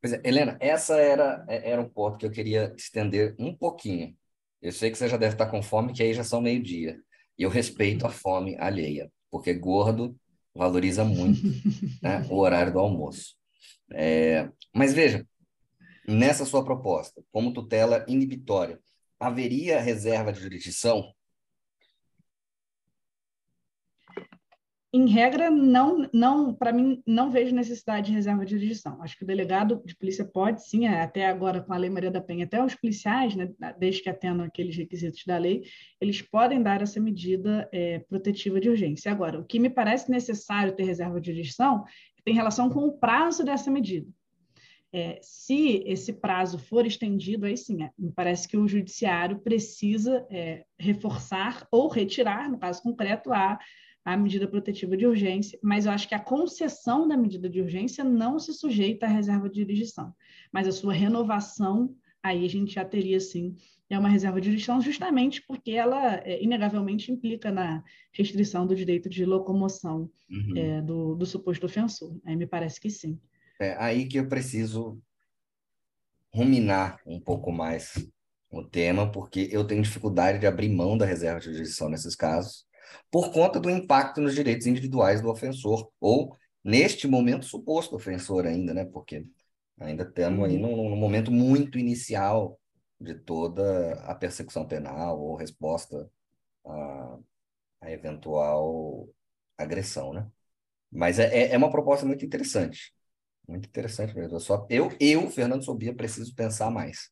[0.00, 4.12] Pois é, Helena, essa era, é, era um ponto que eu queria estender um pouquinho.
[4.60, 7.00] Eu sei que você já deve estar com fome, que aí já são meio-dia.
[7.38, 10.16] E eu respeito a fome alheia, porque gordo
[10.52, 11.42] valoriza muito
[12.02, 13.36] né, o horário do almoço.
[13.92, 15.24] É, mas veja,
[16.08, 18.80] nessa sua proposta, como tutela inibitória,
[19.20, 21.14] haveria reserva de jurisdição
[24.94, 29.02] em regra, não, não para mim, não vejo necessidade de reserva de jurisdição.
[29.02, 32.10] Acho que o delegado de polícia pode, sim, é, até agora com a Lei Maria
[32.10, 35.62] da Penha, até os policiais, né, desde que atendam aqueles requisitos da lei,
[35.98, 39.10] eles podem dar essa medida é, protetiva de urgência.
[39.10, 41.84] Agora, o que me parece necessário ter reserva de jurisdição
[42.22, 44.06] tem relação com o prazo dessa medida.
[44.92, 50.26] É, se esse prazo for estendido, aí sim, é, me parece que o judiciário precisa
[50.30, 53.58] é, reforçar ou retirar, no caso concreto, a
[54.04, 58.02] a medida protetiva de urgência, mas eu acho que a concessão da medida de urgência
[58.02, 60.14] não se sujeita à reserva de jurisdição,
[60.52, 63.54] mas a sua renovação, aí a gente já teria, sim,
[63.88, 69.08] é uma reserva de jurisdição justamente porque ela, é, inegavelmente, implica na restrição do direito
[69.08, 70.56] de locomoção uhum.
[70.56, 72.18] é, do, do suposto ofensor.
[72.24, 73.20] Aí me parece que sim.
[73.60, 74.98] É aí que eu preciso
[76.32, 77.94] ruminar um pouco mais
[78.50, 82.66] o tema, porque eu tenho dificuldade de abrir mão da reserva de jurisdição nesses casos,
[83.10, 88.74] por conta do impacto nos direitos individuais do ofensor, ou, neste momento, suposto ofensor ainda,
[88.74, 88.84] né?
[88.84, 89.26] Porque
[89.78, 92.58] ainda estamos aí num, num momento muito inicial
[93.00, 96.08] de toda a persecução penal ou resposta
[96.64, 97.18] a,
[97.80, 99.08] a eventual
[99.58, 100.26] agressão, né?
[100.90, 102.92] Mas é, é, é uma proposta muito interessante.
[103.48, 104.38] Muito interessante mesmo.
[104.38, 107.10] Só, eu, eu, Fernando Sobia, preciso pensar mais.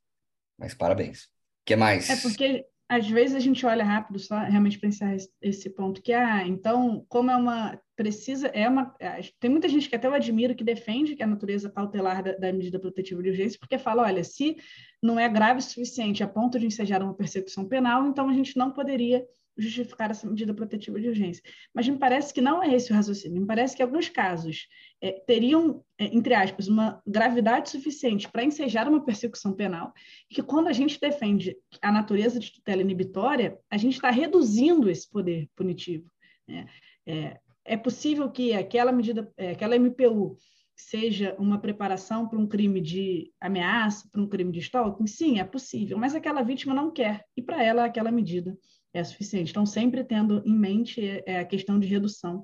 [0.56, 1.24] Mas parabéns.
[1.24, 1.28] O
[1.64, 2.08] que mais?
[2.10, 6.44] É porque às vezes a gente olha rápido só realmente pensar esse ponto que ah,
[6.44, 10.56] então como é uma precisa é uma é, tem muita gente que até eu admiro
[10.56, 14.24] que defende que a natureza cautelar da, da, medida protetiva de urgência porque fala olha
[14.24, 14.56] se
[15.00, 18.56] não é grave o suficiente a ponto de ensejar uma persecução penal então a gente
[18.56, 19.24] não poderia
[19.56, 21.42] justificar essa medida protetiva de urgência.
[21.74, 23.40] Mas me parece que não é esse o raciocínio.
[23.40, 24.66] Me parece que alguns casos
[25.00, 29.92] é, teriam, é, entre aspas, uma gravidade suficiente para ensejar uma persecução penal,
[30.30, 34.90] e que quando a gente defende a natureza de tutela inibitória, a gente está reduzindo
[34.90, 36.10] esse poder punitivo.
[36.46, 36.66] Né?
[37.06, 40.36] É, é possível que aquela medida, é, aquela MPU
[40.74, 45.06] seja uma preparação para um crime de ameaça, para um crime de stalking?
[45.06, 48.56] Sim, é possível, mas aquela vítima não quer, e para ela aquela medida
[48.92, 49.50] é suficiente.
[49.50, 52.42] Então, sempre tendo em mente é, a questão de redução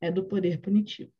[0.00, 1.10] é, do poder punitivo.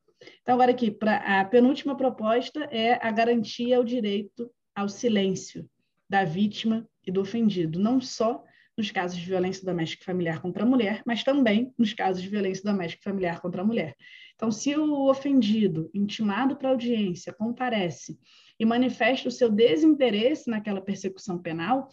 [0.43, 5.69] Então, agora aqui, para a penúltima proposta é a garantia ao direito ao silêncio
[6.09, 8.45] da vítima e do ofendido, não só
[8.77, 12.29] nos casos de violência doméstica e familiar contra a mulher, mas também nos casos de
[12.29, 13.95] violência doméstica e familiar contra a mulher.
[14.35, 18.19] Então, se o ofendido, intimado para audiência, comparece
[18.59, 21.89] e manifesta o seu desinteresse naquela persecução penal,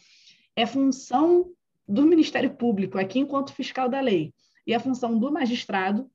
[0.56, 1.52] é função
[1.88, 4.34] do Ministério Público, aqui enquanto fiscal da lei,
[4.66, 6.10] e a função do magistrado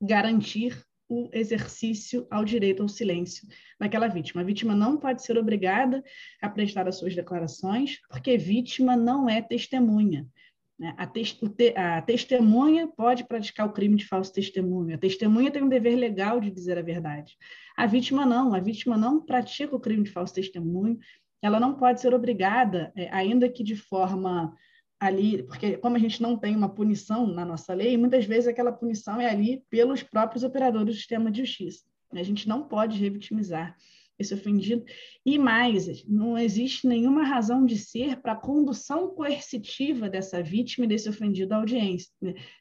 [0.00, 3.48] garantir o exercício ao direito ao silêncio
[3.80, 4.42] daquela vítima.
[4.42, 6.04] A vítima não pode ser obrigada
[6.40, 10.26] a prestar as suas declarações, porque vítima não é testemunha.
[10.78, 10.94] Né?
[10.96, 14.94] A, te a testemunha pode praticar o crime de falso testemunho.
[14.94, 17.36] A testemunha tem um dever legal de dizer a verdade.
[17.76, 18.54] A vítima não.
[18.54, 20.98] A vítima não pratica o crime de falso testemunho.
[21.40, 24.54] Ela não pode ser obrigada, é, ainda que de forma
[25.00, 28.72] ali, porque como a gente não tem uma punição na nossa lei, muitas vezes aquela
[28.72, 31.84] punição é ali pelos próprios operadores do sistema de justiça.
[32.12, 33.76] A gente não pode revitimizar
[34.18, 34.84] esse ofendido.
[35.24, 40.88] E mais, não existe nenhuma razão de ser para a condução coercitiva dessa vítima e
[40.88, 42.10] desse ofendido à audiência.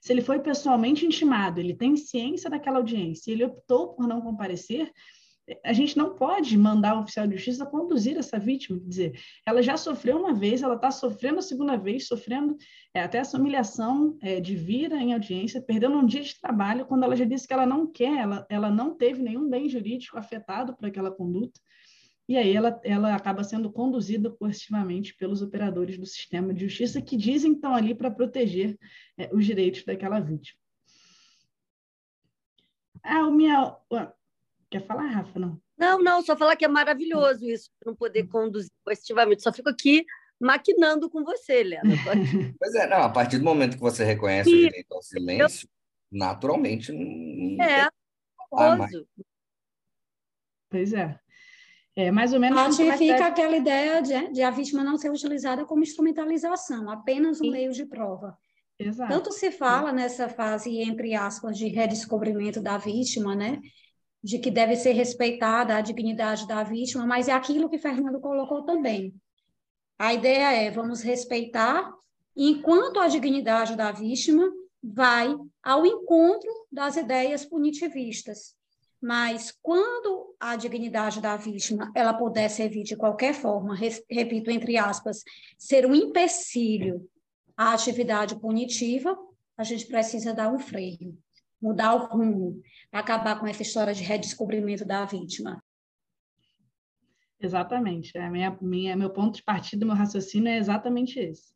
[0.01, 4.91] Se ele foi pessoalmente intimado, ele tem ciência daquela audiência, ele optou por não comparecer,
[5.63, 9.61] a gente não pode mandar o oficial de justiça conduzir essa vítima, quer dizer, ela
[9.61, 12.57] já sofreu uma vez, ela está sofrendo a segunda vez, sofrendo
[12.93, 17.03] é, até essa humilhação é, de vir em audiência, perdendo um dia de trabalho, quando
[17.03, 20.75] ela já disse que ela não quer, ela, ela não teve nenhum bem jurídico afetado
[20.75, 21.59] por aquela conduta,
[22.27, 27.15] e aí ela, ela acaba sendo conduzida coercitivamente pelos operadores do sistema de justiça, que
[27.15, 28.77] dizem estão ali para proteger
[29.17, 30.59] é, os direitos daquela vítima.
[33.01, 33.73] Ah, o minha,
[34.69, 35.39] Quer falar, Rafa?
[35.39, 35.61] Não.
[35.77, 38.29] Não, não, só falar que é maravilhoso isso, não poder hum.
[38.29, 39.43] conduzir positivamente.
[39.43, 40.05] Só fico aqui
[40.39, 41.83] maquinando com você, Helena.
[42.59, 45.67] pois é, não, a partir do momento que você reconhece o direito ao silêncio,
[46.11, 46.19] eu...
[46.19, 46.91] naturalmente.
[47.61, 47.81] é,
[48.53, 48.87] ah,
[50.69, 51.17] Pois é.
[51.95, 52.59] É, mais ou menos.
[52.59, 57.51] Ratifica aquela ideia de, de, a vítima não ser utilizada como instrumentalização, apenas um Sim.
[57.51, 58.37] meio de prova.
[58.77, 59.11] Exato.
[59.11, 63.59] Tanto se fala nessa fase, entre aspas, de redescobrimento da vítima, né?
[64.27, 68.61] De que deve ser respeitada a dignidade da vítima, mas é aquilo que Fernando colocou
[68.61, 69.15] também.
[69.97, 71.93] A ideia é vamos respeitar
[72.35, 74.51] enquanto a dignidade da vítima
[74.83, 78.53] vai ao encontro das ideias punitivistas.
[79.01, 83.77] Mas quando a dignidade da vítima ela puder servir de qualquer forma,
[84.09, 85.23] repito entre aspas,
[85.57, 87.09] ser um empecilho
[87.55, 89.17] à atividade punitiva,
[89.57, 91.17] a gente precisa dar um freio.
[91.61, 95.61] Mudar o rumo, acabar com essa história de redescobrimento da vítima.
[97.39, 98.17] Exatamente.
[98.17, 101.55] A minha, minha, meu ponto de partida, meu raciocínio é exatamente esse.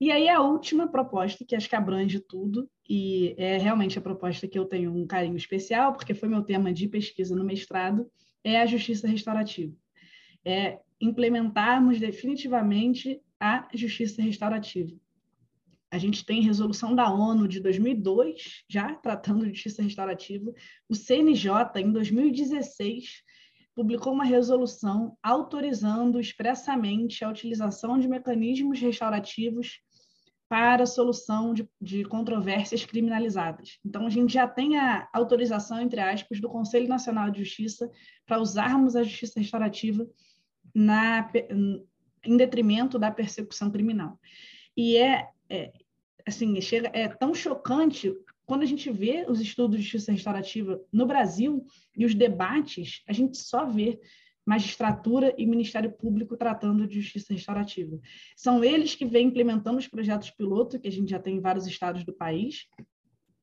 [0.00, 4.48] E aí a última proposta, que acho que abrange tudo, e é realmente a proposta
[4.48, 8.10] que eu tenho um carinho especial, porque foi meu tema de pesquisa no mestrado,
[8.42, 9.72] é a justiça restaurativa.
[10.44, 14.92] É implementarmos definitivamente a justiça restaurativa.
[15.92, 20.50] A gente tem resolução da ONU de 2002, já tratando de justiça restaurativa.
[20.88, 23.22] O CNJ, em 2016,
[23.74, 29.80] publicou uma resolução autorizando expressamente a utilização de mecanismos restaurativos
[30.48, 33.78] para solução de, de, controvérsias criminalizadas.
[33.84, 37.90] Então, a gente já tem a autorização, entre aspas, do Conselho Nacional de Justiça
[38.24, 40.06] para usarmos a justiça restaurativa
[40.74, 41.30] na,
[42.24, 44.18] em detrimento da persecução criminal.
[44.74, 45.72] E é, é
[46.26, 48.14] assim, chega, é tão chocante
[48.44, 51.64] quando a gente vê os estudos de justiça restaurativa no Brasil
[51.96, 54.00] e os debates, a gente só vê
[54.44, 58.00] magistratura e Ministério Público tratando de justiça restaurativa.
[58.36, 61.66] São eles que vêm implementando os projetos piloto, que a gente já tem em vários
[61.66, 62.66] estados do país.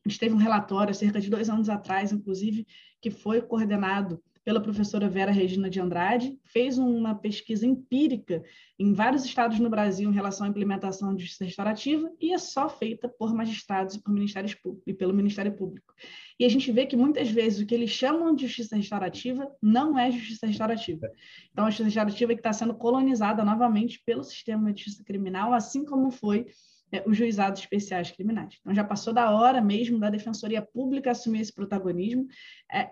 [0.06, 2.68] A gente teve um relatório, cerca de dois anos atrás, inclusive,
[3.02, 8.42] que foi coordenado pela professora Vera Regina de Andrade, fez uma pesquisa empírica
[8.80, 12.68] em vários estados no Brasil em relação à implementação de justiça restaurativa e é só
[12.68, 15.94] feita por magistrados e, por ministérios e pelo Ministério Público.
[16.40, 20.00] E a gente vê que muitas vezes o que eles chamam de justiça restaurativa não
[20.00, 21.08] é justiça restaurativa.
[21.52, 25.54] Então, a justiça restaurativa é que está sendo colonizada novamente pelo sistema de justiça criminal,
[25.54, 26.48] assim como foi
[26.92, 28.58] é, os juizados especiais criminais.
[28.62, 32.26] Então, já passou da hora mesmo da Defensoria Pública assumir esse protagonismo.
[32.74, 32.90] É,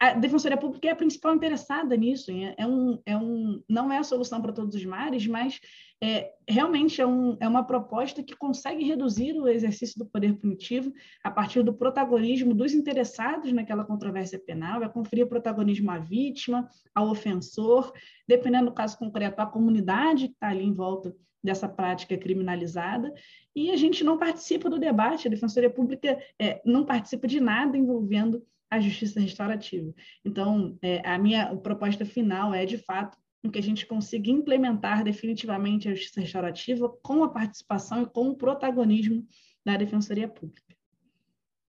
[0.00, 2.30] a Defensoria Pública é a principal interessada nisso.
[2.56, 5.60] É um, é um, não é a solução para todos os mares, mas
[6.00, 10.92] é, realmente é, um, é uma proposta que consegue reduzir o exercício do poder punitivo
[11.24, 17.10] a partir do protagonismo dos interessados naquela controvérsia penal, é conferir protagonismo à vítima, ao
[17.10, 17.92] ofensor,
[18.28, 23.12] dependendo do caso concreto, à comunidade que está ali em volta dessa prática criminalizada,
[23.54, 27.76] e a gente não participa do debate, a Defensoria Pública é, não participa de nada
[27.76, 29.92] envolvendo a justiça restaurativa.
[30.24, 33.16] Então, é, a minha proposta final é, de fato,
[33.50, 38.36] que a gente consiga implementar definitivamente a justiça restaurativa com a participação e com o
[38.36, 39.26] protagonismo
[39.64, 40.76] da Defensoria Pública.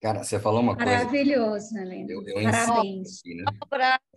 [0.02, 0.92] Cara, você falou uma coisa.
[0.92, 2.12] Maravilhoso, Helena.
[2.12, 3.20] Eu, eu Parabéns.
[3.20, 3.46] Aqui, né?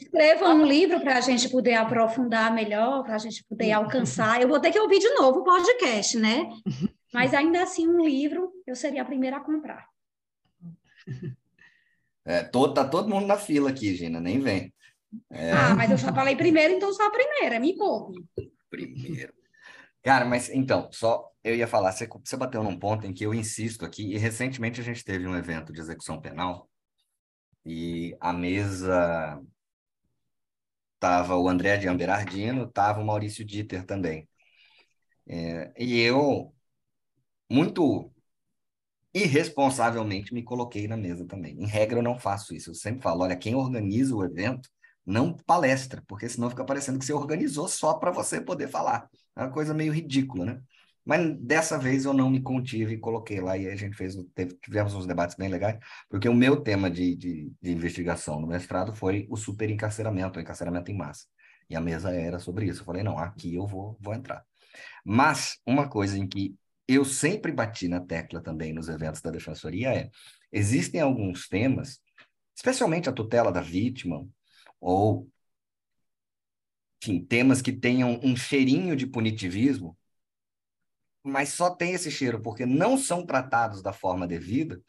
[0.00, 4.40] Escreva um livro para a gente poder aprofundar melhor, para a gente poder alcançar.
[4.40, 6.48] Eu vou ter que ouvir de novo o podcast, né?
[7.12, 9.86] Mas ainda assim, um livro eu seria a primeira a comprar.
[12.24, 14.72] É, tô, tá todo mundo na fila aqui, Gina, nem vem.
[15.30, 15.52] É...
[15.52, 18.24] Ah, mas eu só falei primeiro, então sou a primeira, me poupe.
[18.70, 19.32] Primeiro.
[20.02, 23.34] Cara, mas então, só eu ia falar, você, você bateu num ponto em que eu
[23.34, 26.68] insisto aqui, e recentemente a gente teve um evento de execução penal,
[27.64, 29.40] e a mesa
[30.98, 34.28] tava o André de Amberardino, tava o Maurício Dieter também.
[35.26, 36.54] É, e eu,
[37.50, 38.13] muito
[39.14, 41.56] irresponsavelmente me coloquei na mesa também.
[41.58, 42.70] Em regra, eu não faço isso.
[42.70, 44.68] Eu sempre falo: olha, quem organiza o evento
[45.06, 49.08] não palestra, porque senão fica parecendo que você organizou só para você poder falar.
[49.36, 50.60] É uma coisa meio ridícula, né?
[51.04, 54.54] Mas dessa vez eu não me contive e coloquei lá, e a gente fez, teve,
[54.62, 58.94] tivemos uns debates bem legais, porque o meu tema de, de, de investigação no mestrado
[58.94, 61.26] foi o superencarceramento, o encarceramento em massa.
[61.68, 62.80] E a mesa era sobre isso.
[62.80, 64.42] Eu falei, não, aqui eu vou, vou entrar.
[65.04, 66.56] Mas uma coisa em que
[66.86, 70.10] eu sempre bati na tecla também nos eventos da Defensoria é,
[70.52, 72.00] existem alguns temas,
[72.54, 74.26] especialmente a tutela da vítima,
[74.80, 75.28] ou
[77.02, 79.96] enfim, temas que tenham um cheirinho de punitivismo,
[81.22, 84.80] mas só tem esse cheiro porque não são tratados da forma devida,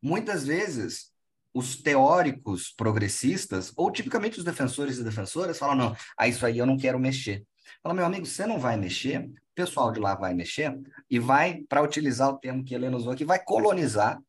[0.00, 1.12] muitas vezes
[1.54, 6.66] os teóricos progressistas, ou tipicamente os defensores e defensoras, falam: não, a isso aí eu
[6.66, 7.46] não quero mexer.
[7.80, 10.78] Fala, meu amigo, você não vai mexer, pessoal de lá vai mexer
[11.08, 14.20] e vai, para utilizar o termo que Helena usou aqui, vai colonizar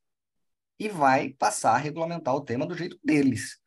[0.80, 3.60] e vai passar a regulamentar o tema do jeito deles.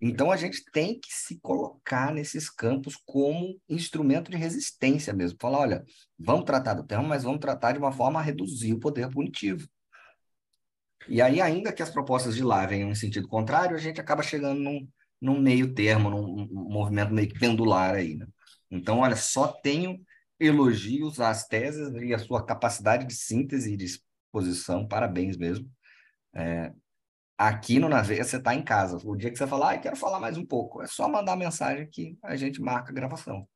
[0.00, 5.38] Então a gente tem que se colocar nesses campos como instrumento de resistência mesmo.
[5.40, 5.84] Falar, olha,
[6.18, 9.66] vamos tratar do tema, mas vamos tratar de uma forma a reduzir o poder punitivo.
[11.08, 14.22] E aí, ainda que as propostas de lá venham em sentido contrário, a gente acaba
[14.22, 14.88] chegando num,
[15.20, 18.26] num meio termo, num, num movimento meio pendular aí, né?
[18.70, 20.00] Então, olha, só tenho
[20.38, 25.70] elogios às teses e à sua capacidade de síntese e de exposição, parabéns mesmo.
[26.34, 26.72] É,
[27.38, 28.98] aqui no Naveia você está em casa.
[29.04, 31.88] O dia que você falar, ah, quero falar mais um pouco, é só mandar mensagem
[31.88, 33.48] que a gente marca a gravação.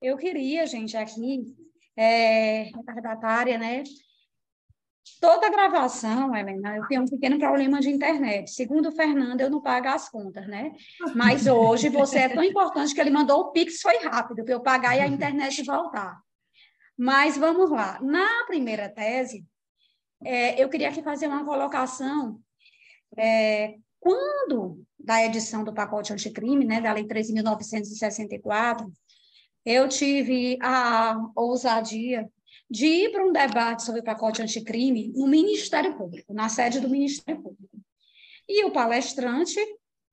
[0.00, 1.54] Eu queria, gente, aqui,
[1.96, 3.82] é, retardatária, né?
[5.20, 8.50] Toda gravação, Helena, eu tenho um pequeno problema de internet.
[8.50, 10.72] Segundo o Fernando, eu não pago as contas, né?
[11.14, 14.60] Mas hoje você é tão importante que ele mandou o Pix, foi rápido, para eu
[14.60, 16.18] pagar e a internet voltar.
[16.96, 17.98] Mas vamos lá.
[18.02, 19.44] Na primeira tese,
[20.22, 22.40] é, eu queria aqui fazer uma colocação.
[23.16, 28.90] É, quando, da edição do pacote anticrime, né, da Lei 13.964,
[29.64, 32.30] eu tive a ousadia
[32.70, 36.88] de ir para um debate sobre o pacote anticrime no Ministério Público, na sede do
[36.88, 37.68] Ministério Público.
[38.48, 39.58] E o palestrante,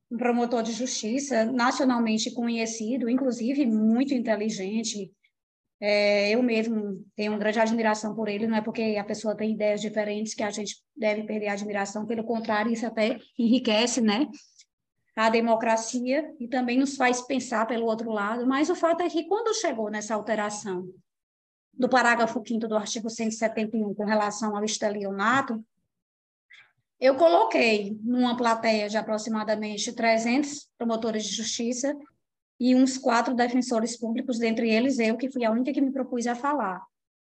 [0.09, 5.11] um promotor de justiça nacionalmente conhecido, inclusive muito inteligente,
[5.79, 9.51] é, eu mesmo tenho uma grande admiração por ele, não é porque a pessoa tem
[9.51, 14.27] ideias diferentes que a gente deve perder a admiração, pelo contrário, isso até enriquece, né?
[15.15, 19.25] A democracia e também nos faz pensar pelo outro lado, mas o fato é que
[19.25, 20.87] quando chegou nessa alteração
[21.77, 25.63] do parágrafo 5 do artigo 171 com relação ao estelionato,
[26.99, 31.95] eu coloquei numa plateia de aproximadamente 300 promotores de justiça
[32.59, 36.25] e uns quatro defensores públicos, dentre eles eu, que fui a única que me propus
[36.25, 36.81] a falar.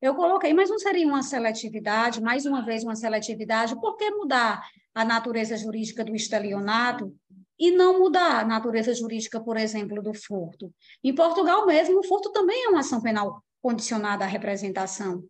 [0.02, 4.64] Eu coloquei, mas não seria uma seletividade, mais uma vez uma seletividade, por que mudar
[4.96, 7.14] a natureza jurídica do estelionato
[7.60, 10.72] e não mudar a natureza jurídica, por exemplo, do furto?
[11.04, 15.22] Em Portugal mesmo, o furto também é uma ação penal condicionada à representação.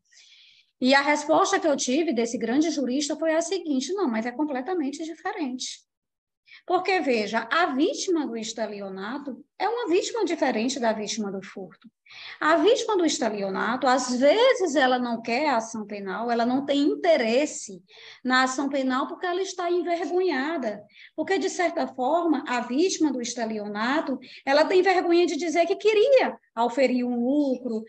[0.80, 4.32] E a resposta que eu tive desse grande jurista foi a seguinte: não, mas é
[4.32, 5.88] completamente diferente.
[6.66, 11.90] Porque, veja, a vítima do estelionato é uma vítima diferente da vítima do furto.
[12.40, 16.80] A vítima do estelionato, às vezes, ela não quer a ação penal, ela não tem
[16.80, 17.82] interesse
[18.24, 20.82] na ação penal porque ela está envergonhada.
[21.16, 26.38] Porque, de certa forma, a vítima do estelionato, ela tem vergonha de dizer que queria
[26.56, 27.84] auferir um lucro,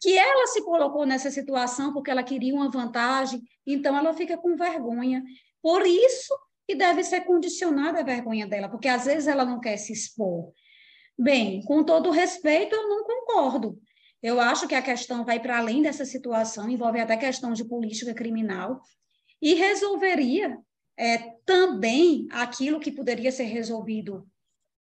[0.00, 4.56] que ela se colocou nessa situação porque ela queria uma vantagem, então ela fica com
[4.56, 5.22] vergonha.
[5.60, 6.34] Por isso
[6.66, 10.52] que deve ser condicionada a vergonha dela, porque às vezes ela não quer se expor.
[11.18, 13.80] Bem, com todo respeito, eu não concordo.
[14.22, 18.14] Eu acho que a questão vai para além dessa situação, envolve até questão de política
[18.14, 18.80] criminal,
[19.40, 20.58] e resolveria
[20.96, 24.28] é, também aquilo que poderia ser resolvido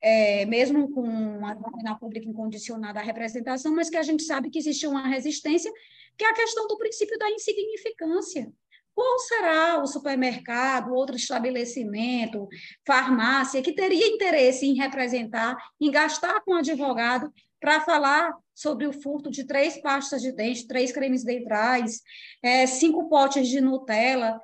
[0.05, 4.59] é, mesmo com uma domina pública incondicionada à representação, mas que a gente sabe que
[4.59, 5.73] existe uma resistência,
[6.15, 8.53] que é a questão do princípio da insignificância.
[8.93, 12.47] Qual será o supermercado, outro estabelecimento,
[12.85, 19.31] farmácia, que teria interesse em representar, em gastar com advogado para falar sobre o furto
[19.31, 22.03] de três pastas de dente, três cremes dentais,
[22.43, 24.39] é, cinco potes de Nutella,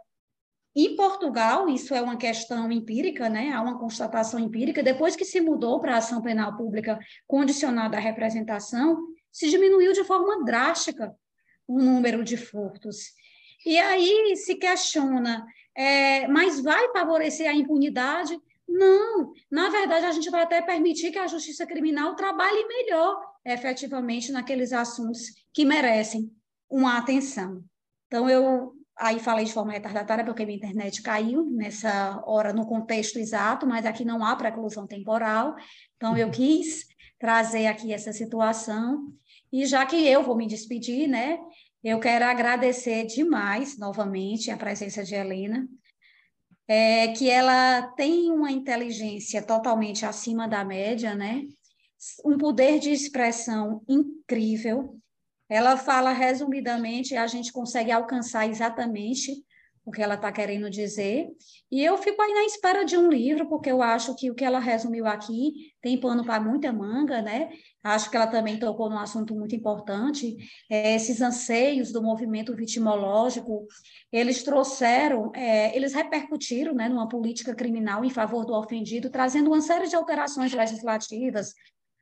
[0.75, 3.51] em Portugal, isso é uma questão empírica, né?
[3.51, 6.97] há uma constatação empírica, depois que se mudou para a ação penal pública
[7.27, 8.97] condicionada à representação,
[9.31, 11.13] se diminuiu de forma drástica
[11.67, 13.11] o número de furtos.
[13.65, 15.45] E aí se questiona,
[15.75, 18.37] é, mas vai favorecer a impunidade?
[18.67, 24.31] Não, na verdade, a gente vai até permitir que a justiça criminal trabalhe melhor, efetivamente,
[24.31, 26.31] naqueles assuntos que merecem
[26.69, 27.61] uma atenção.
[28.07, 33.17] Então, eu Aí falei de forma retardatária porque minha internet caiu nessa hora no contexto
[33.17, 35.55] exato, mas aqui não há preclusão temporal.
[35.97, 36.31] Então eu uhum.
[36.31, 36.85] quis
[37.17, 39.11] trazer aqui essa situação
[39.51, 41.39] e já que eu vou me despedir, né,
[41.83, 45.67] eu quero agradecer demais novamente a presença de Helena,
[46.67, 51.41] é, que ela tem uma inteligência totalmente acima da média, né?
[52.23, 54.95] Um poder de expressão incrível,
[55.51, 59.33] ela fala resumidamente, a gente consegue alcançar exatamente
[59.83, 61.27] o que ela está querendo dizer.
[61.69, 64.45] E eu fico aí na espera de um livro, porque eu acho que o que
[64.45, 67.49] ela resumiu aqui tem pano para muita manga, né?
[67.83, 70.37] Acho que ela também tocou num assunto muito importante.
[70.69, 73.67] É, esses anseios do movimento vitimológico,
[74.09, 79.59] eles trouxeram, é, eles repercutiram né, numa política criminal em favor do ofendido, trazendo uma
[79.59, 81.53] série de alterações legislativas,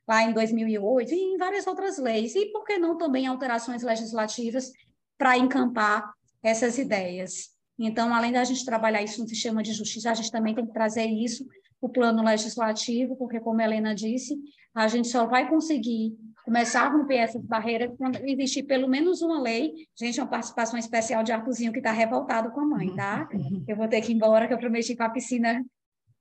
[0.10, 2.34] lá em 2008 e em várias outras leis.
[2.34, 4.72] E por que não também alterações legislativas
[5.15, 6.11] para encampar
[6.41, 7.49] essas ideias?
[7.77, 10.73] Então, além da gente trabalhar isso no sistema de justiça, a gente também tem que
[10.73, 14.36] trazer isso para o plano legislativo, porque, como a Helena disse,
[14.73, 19.40] a gente só vai conseguir começar a romper essas barreiras quando existir pelo menos uma
[19.40, 19.72] lei.
[19.95, 23.30] Gente, uma participação especial de Artuzinho que está revoltado com a mãe, tá?
[23.68, 25.64] Eu vou ter que ir embora, que eu prometi para a piscina.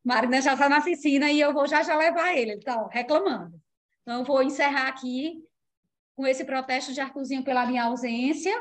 [0.05, 2.53] Marina já está na piscina e eu vou já já levar ele.
[2.53, 3.59] Ele está reclamando.
[4.09, 5.45] Então, vou encerrar aqui
[6.17, 8.59] com esse protesto de Artuzinho pela minha ausência,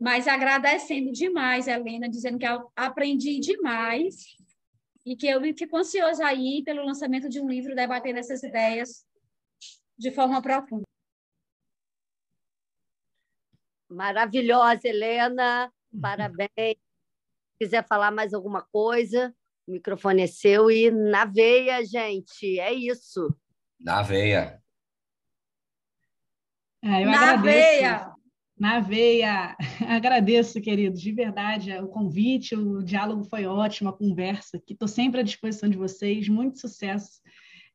[0.00, 4.16] mas agradecendo demais, Helena, dizendo que eu aprendi demais
[5.06, 9.06] e que eu fico ansiosa aí pelo lançamento de um livro debatendo essas ideias
[9.96, 10.82] de forma profunda.
[13.88, 15.72] Maravilhosa, Helena,
[16.02, 16.76] parabéns.
[17.60, 19.32] quiser falar mais alguma coisa,
[19.68, 22.58] o microfone é seu e na veia, gente.
[22.58, 23.32] É isso.
[23.78, 24.60] Na veia.
[26.82, 27.42] Ah, eu Na agradeço.
[27.44, 28.12] veia!
[28.58, 29.56] Na veia.
[29.88, 34.74] Agradeço, queridos, de verdade, o convite, o diálogo foi ótimo, a conversa aqui.
[34.74, 36.28] Estou sempre à disposição de vocês.
[36.28, 37.20] Muito sucesso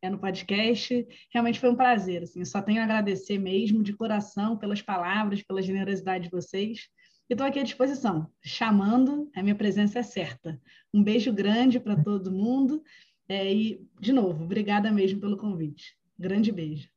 [0.01, 1.07] é, no podcast.
[1.33, 2.23] Realmente foi um prazer.
[2.23, 6.87] Assim, só tenho a agradecer mesmo, de coração, pelas palavras, pela generosidade de vocês.
[7.27, 10.61] E estou aqui à disposição, chamando, a minha presença é certa.
[10.93, 12.83] Um beijo grande para todo mundo.
[13.27, 15.97] É, e, de novo, obrigada mesmo pelo convite.
[16.17, 16.87] Grande beijo.